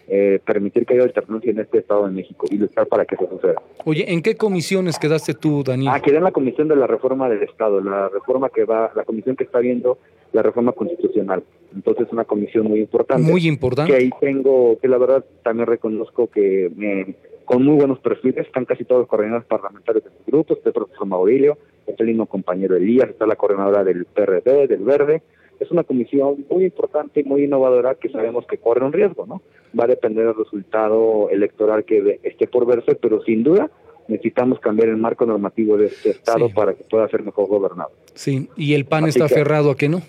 Eh, 0.07 0.39
permitir 0.45 0.85
que 0.85 0.95
haya 0.95 1.03
alternancia 1.03 1.51
en 1.51 1.59
este 1.59 1.77
Estado 1.77 2.05
de 2.05 2.11
México 2.11 2.45
y 2.49 2.57
luchar 2.57 2.87
para 2.87 3.05
que 3.05 3.15
eso 3.15 3.29
suceda. 3.29 3.61
Oye, 3.85 4.11
¿en 4.11 4.21
qué 4.21 4.35
comisiones 4.35 4.99
quedaste 4.99 5.33
tú, 5.33 5.63
Daniel? 5.63 5.91
Ah, 5.93 6.01
quedé 6.01 6.17
en 6.17 6.23
la 6.23 6.31
comisión 6.31 6.67
de 6.67 6.75
la 6.75 6.87
reforma 6.87 7.29
del 7.29 7.43
Estado, 7.43 7.79
la 7.81 8.09
reforma 8.09 8.49
que 8.49 8.65
va, 8.65 8.91
la 8.95 9.03
comisión 9.05 9.35
que 9.35 9.43
está 9.45 9.59
viendo 9.59 9.99
la 10.33 10.41
reforma 10.41 10.71
constitucional. 10.73 11.43
Entonces, 11.75 12.07
una 12.11 12.25
comisión 12.25 12.65
muy 12.67 12.79
importante. 12.79 13.23
Muy 13.23 13.41
que 13.41 13.47
importante. 13.47 13.95
ahí 13.95 14.09
tengo, 14.19 14.77
que 14.81 14.87
la 14.87 14.97
verdad 14.97 15.23
también 15.43 15.67
reconozco 15.67 16.27
que 16.27 16.71
me- 16.75 17.15
con 17.45 17.63
muy 17.65 17.75
buenos 17.75 17.99
perfiles, 17.99 18.45
están 18.47 18.65
casi 18.65 18.83
todos 18.85 19.01
los 19.01 19.07
coordinadores 19.09 19.45
parlamentarios 19.47 20.03
de 20.05 20.09
sus 20.09 20.25
grupos, 20.25 20.57
está 20.57 20.69
el 20.69 20.73
profesor 20.73 21.05
Maurilio, 21.05 21.57
está 21.85 22.03
el 22.03 22.09
mismo 22.09 22.25
compañero 22.25 22.75
Elías, 22.77 23.09
está 23.09 23.25
la 23.25 23.35
coordinadora 23.35 23.83
del 23.83 24.05
PRD, 24.05 24.67
del 24.67 24.83
Verde. 24.83 25.21
Es 25.61 25.69
una 25.69 25.83
comisión 25.83 26.43
muy 26.49 26.65
importante 26.65 27.19
y 27.21 27.23
muy 27.23 27.43
innovadora 27.43 27.93
que 27.95 28.09
sabemos 28.09 28.45
que 28.47 28.57
corre 28.57 28.83
un 28.83 28.91
riesgo, 28.91 29.27
¿no? 29.27 29.41
Va 29.79 29.83
a 29.83 29.87
depender 29.87 30.25
del 30.25 30.35
resultado 30.35 31.29
electoral 31.29 31.85
que 31.85 32.19
esté 32.23 32.47
por 32.47 32.65
verse, 32.65 32.95
pero 32.95 33.21
sin 33.21 33.43
duda 33.43 33.69
necesitamos 34.07 34.59
cambiar 34.59 34.89
el 34.89 34.97
marco 34.97 35.25
normativo 35.25 35.77
de 35.77 35.85
este 35.85 36.09
Estado 36.09 36.47
Sí. 36.47 36.53
para 36.55 36.73
que 36.73 36.83
pueda 36.83 37.07
ser 37.09 37.21
mejor 37.23 37.47
gobernado. 37.47 37.91
Sí, 38.15 38.49
y 38.57 38.73
el 38.73 38.85
PAN 38.85 39.03
Así 39.03 39.11
está 39.11 39.25
aferrado 39.25 39.69
a 39.71 39.75
que 39.75 39.87
no. 39.87 40.01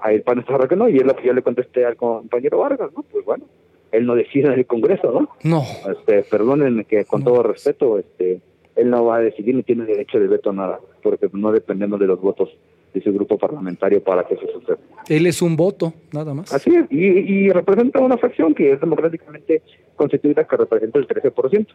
Ahí 0.00 0.16
el 0.16 0.22
PAN 0.22 0.40
está 0.40 0.52
raro 0.52 0.68
que 0.68 0.76
no, 0.76 0.88
y 0.90 0.98
es 0.98 1.04
lo 1.04 1.16
que 1.16 1.26
yo 1.26 1.32
le 1.32 1.42
contesté 1.42 1.86
al 1.86 1.96
compañero 1.96 2.58
Vargas, 2.58 2.90
¿no? 2.94 3.02
Pues 3.10 3.24
bueno, 3.24 3.46
él 3.90 4.04
no 4.04 4.14
decide 4.14 4.48
en 4.48 4.52
el 4.52 4.66
Congreso, 4.66 5.10
¿no? 5.10 5.28
No. 5.42 5.62
Este, 5.90 6.22
perdónenme 6.30 6.84
que 6.84 7.06
con 7.06 7.24
No. 7.24 7.30
todo 7.30 7.42
respeto, 7.44 7.98
este, 7.98 8.40
él 8.76 8.90
no 8.90 9.06
va 9.06 9.16
a 9.16 9.20
decidir 9.20 9.54
ni 9.56 9.62
tiene 9.62 9.86
derecho 9.86 10.20
de 10.20 10.28
veto 10.28 10.50
a 10.50 10.52
nada, 10.52 10.80
porque 11.02 11.28
no 11.32 11.50
dependemos 11.50 11.98
de 11.98 12.06
los 12.06 12.20
votos 12.20 12.50
de 12.94 13.00
su 13.02 13.12
grupo 13.12 13.36
parlamentario 13.38 14.02
para 14.02 14.24
que 14.26 14.34
eso 14.34 14.46
suceda. 14.52 14.78
Él 15.08 15.26
es 15.26 15.40
un 15.42 15.56
voto, 15.56 15.92
nada 16.12 16.34
más. 16.34 16.52
Así 16.52 16.74
es, 16.74 16.86
y, 16.90 16.96
y 17.06 17.50
representa 17.50 18.00
una 18.00 18.16
fracción 18.18 18.54
que 18.54 18.72
es 18.72 18.80
democráticamente 18.80 19.62
constituida 19.96 20.44
que 20.44 20.56
representa 20.56 20.98
el 20.98 21.06
13%. 21.06 21.66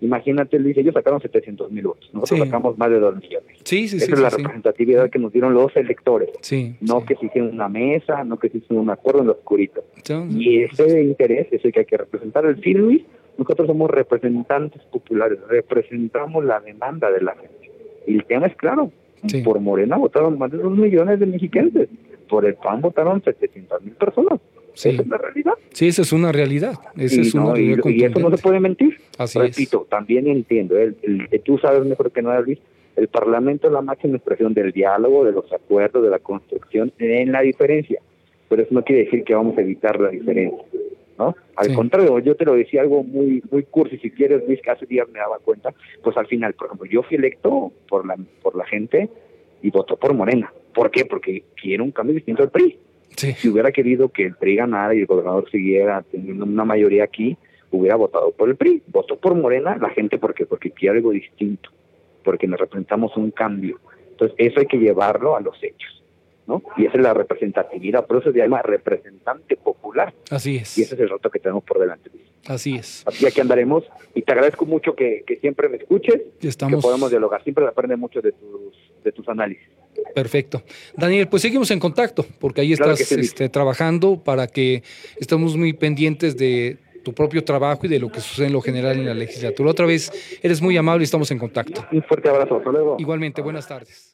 Imagínate, 0.00 0.58
Luis, 0.58 0.76
ellos 0.76 0.92
sacaron 0.92 1.20
700 1.20 1.70
mil 1.70 1.86
votos, 1.86 2.10
nosotros 2.12 2.40
Sí. 2.40 2.44
sacamos 2.44 2.76
más 2.76 2.90
de 2.90 2.98
2 2.98 3.16
millones. 3.16 3.48
Sí, 3.62 3.88
sí, 3.88 3.96
Esa 3.96 4.06
sí. 4.06 4.12
es 4.12 4.18
la 4.20 4.30
sí, 4.30 4.36
sí. 4.36 4.42
representatividad 4.42 5.08
que 5.10 5.18
nos 5.18 5.32
dieron 5.32 5.54
los 5.54 5.74
electores, 5.76 6.30
Sí, 6.40 6.74
no 6.80 7.04
que 7.04 7.14
se 7.14 7.26
hicieron 7.26 7.52
una 7.54 7.68
mesa, 7.68 8.24
no 8.24 8.38
que 8.38 8.48
se 8.50 8.58
hicieron 8.58 8.84
un 8.84 8.90
acuerdo 8.90 9.20
en 9.20 9.28
lo 9.28 9.32
oscurito. 9.34 9.82
Y 10.30 10.62
ese 10.64 11.02
interés 11.02 11.46
es 11.52 11.64
el 11.64 11.72
que 11.72 11.80
hay 11.80 11.86
que 11.86 11.96
representar. 11.96 12.44
El 12.44 12.56
fin, 12.58 12.78
Luis, 12.78 13.02
Nosotros 13.36 13.66
somos 13.66 13.90
representantes 13.90 14.80
populares, 14.92 15.40
representamos 15.48 16.44
la 16.44 16.60
demanda 16.60 17.10
de 17.10 17.20
la 17.20 17.34
gente. 17.34 17.68
Y 18.06 18.14
el 18.14 18.24
tema 18.26 18.46
es 18.46 18.54
claro, 18.54 18.92
por 19.44 19.60
Morena 19.60 19.96
votaron 19.96 20.38
más 20.38 20.50
de 20.50 20.58
dos 20.58 20.76
millones 20.76 21.18
de 21.20 21.26
mexicanos, 21.26 21.72
por 22.28 22.44
el 22.44 22.54
PAN 22.54 22.80
votaron 22.80 23.22
700 23.22 23.82
mil 23.82 23.94
personas. 23.94 24.40
Esa 24.74 24.88
es 24.88 25.06
la 25.06 25.18
realidad. 25.18 25.52
Sí, 25.70 25.88
esa 25.88 26.02
es 26.02 26.12
una 26.12 26.32
realidad. 26.32 26.74
Esa 26.96 27.16
y, 27.16 27.20
es 27.20 27.34
una 27.34 27.58
y, 27.58 28.04
eso 28.04 28.18
no 28.18 28.36
se 28.36 28.42
puede 28.42 28.58
mentir. 28.58 28.98
Así 29.18 29.38
Repito, 29.38 29.86
también 29.88 30.26
entiendo, 30.26 30.76
el, 30.76 30.96
tú 31.44 31.58
sabes 31.58 31.84
mejor 31.84 32.10
que 32.10 32.22
no, 32.22 32.40
Luis, 32.42 32.58
el 32.96 33.08
Parlamento 33.08 33.68
es 33.68 33.72
la 33.72 33.82
máxima 33.82 34.16
expresión 34.16 34.54
del 34.54 34.72
diálogo, 34.72 35.24
de 35.24 35.32
los 35.32 35.52
acuerdos, 35.52 36.02
de 36.02 36.10
la 36.10 36.18
construcción 36.18 36.92
en 36.98 37.32
la 37.32 37.40
diferencia. 37.40 38.00
Pero 38.48 38.62
eso 38.62 38.74
no 38.74 38.84
quiere 38.84 39.04
decir 39.04 39.24
que 39.24 39.34
vamos 39.34 39.56
a 39.58 39.62
evitar 39.62 40.00
la 40.00 40.10
diferencia. 40.10 40.64
¿No? 41.18 41.36
Al 41.56 41.74
contrario, 41.74 42.18
yo 42.18 42.34
te 42.34 42.44
lo 42.44 42.54
decía 42.54 42.82
algo 42.82 43.02
muy 43.02 43.42
muy 43.50 43.64
cursi, 43.64 43.98
si 43.98 44.10
quieres, 44.10 44.42
Luis, 44.46 44.60
que 44.60 44.70
hace 44.70 44.86
días 44.86 45.08
me 45.08 45.18
daba 45.18 45.38
cuenta, 45.38 45.72
pues 46.02 46.16
al 46.16 46.26
final, 46.26 46.54
por 46.54 46.66
ejemplo, 46.66 46.86
yo 46.90 47.02
fui 47.02 47.16
electo 47.16 47.72
por 47.88 48.06
la, 48.06 48.16
por 48.42 48.56
la 48.56 48.66
gente 48.66 49.08
y 49.62 49.70
votó 49.70 49.96
por 49.96 50.14
Morena. 50.14 50.52
¿Por 50.74 50.90
qué? 50.90 51.04
Porque 51.04 51.44
quiero 51.60 51.84
un 51.84 51.92
cambio 51.92 52.14
distinto 52.14 52.42
al 52.42 52.50
PRI. 52.50 52.78
Si 53.16 53.48
hubiera 53.48 53.70
querido 53.70 54.08
que 54.08 54.24
el 54.24 54.34
PRI 54.34 54.56
ganara 54.56 54.94
y 54.94 55.00
el 55.00 55.06
gobernador 55.06 55.48
siguiera 55.50 56.02
teniendo 56.02 56.44
una 56.44 56.64
mayoría 56.64 57.04
aquí, 57.04 57.36
hubiera 57.70 57.96
votado 57.96 58.32
por 58.32 58.48
el 58.48 58.56
PRI. 58.56 58.82
Votó 58.88 59.16
por 59.16 59.34
Morena 59.34 59.76
la 59.80 59.90
gente 59.90 60.18
porque 60.18 60.46
porque 60.46 60.70
quiere 60.70 60.96
algo 60.96 61.12
distinto, 61.12 61.70
porque 62.24 62.46
nos 62.46 62.58
representamos 62.58 63.16
un 63.16 63.30
cambio. 63.30 63.78
Entonces, 64.10 64.36
eso 64.38 64.60
hay 64.60 64.66
que 64.66 64.78
llevarlo 64.78 65.36
a 65.36 65.40
los 65.40 65.56
hechos. 65.62 66.03
¿No? 66.46 66.62
Y 66.76 66.86
esa 66.86 66.96
es 66.96 67.02
la 67.02 67.14
representatividad, 67.14 68.06
por 68.06 68.18
eso 68.20 68.32
se 68.32 68.38
llama 68.38 68.62
representante 68.62 69.56
popular. 69.56 70.12
Así 70.30 70.56
es. 70.56 70.76
Y 70.78 70.82
ese 70.82 70.94
es 70.94 71.00
el 71.00 71.08
reto 71.08 71.30
que 71.30 71.38
tenemos 71.38 71.64
por 71.64 71.78
delante. 71.78 72.10
Así 72.46 72.74
es. 72.74 73.02
Así 73.06 73.26
aquí 73.26 73.40
andaremos 73.40 73.84
y 74.14 74.22
te 74.22 74.32
agradezco 74.32 74.66
mucho 74.66 74.94
que, 74.94 75.24
siempre 75.40 75.68
me 75.68 75.78
escuches, 75.78 76.20
Estamos... 76.42 76.76
que 76.76 76.82
podemos 76.82 77.10
dialogar, 77.10 77.42
siempre 77.42 77.66
aprende 77.66 77.96
mucho 77.96 78.20
de 78.20 78.32
tus, 78.32 78.74
de 79.02 79.12
tus 79.12 79.28
análisis. 79.28 79.66
Perfecto. 80.14 80.62
Daniel, 80.96 81.28
pues 81.28 81.42
seguimos 81.42 81.70
en 81.70 81.78
contacto, 81.78 82.26
porque 82.40 82.60
ahí 82.60 82.72
estás 82.72 83.00
este, 83.12 83.48
trabajando 83.48 84.22
para 84.22 84.46
que 84.46 84.82
estemos 85.18 85.56
muy 85.56 85.72
pendientes 85.72 86.36
de 86.36 86.78
tu 87.04 87.12
propio 87.12 87.44
trabajo 87.44 87.86
y 87.86 87.88
de 87.88 88.00
lo 88.00 88.10
que 88.10 88.20
sucede 88.20 88.46
en 88.48 88.52
lo 88.52 88.60
general 88.60 88.98
en 88.98 89.06
la 89.06 89.14
legislatura. 89.14 89.70
Otra 89.70 89.86
vez, 89.86 90.10
eres 90.42 90.60
muy 90.60 90.76
amable 90.76 91.02
y 91.02 91.04
estamos 91.04 91.30
en 91.30 91.38
contacto. 91.38 91.86
Un 91.92 92.02
fuerte 92.02 92.28
abrazo. 92.28 92.56
Hasta 92.56 92.70
luego. 92.70 92.96
Igualmente, 92.98 93.42
buenas 93.42 93.68
tardes. 93.68 94.13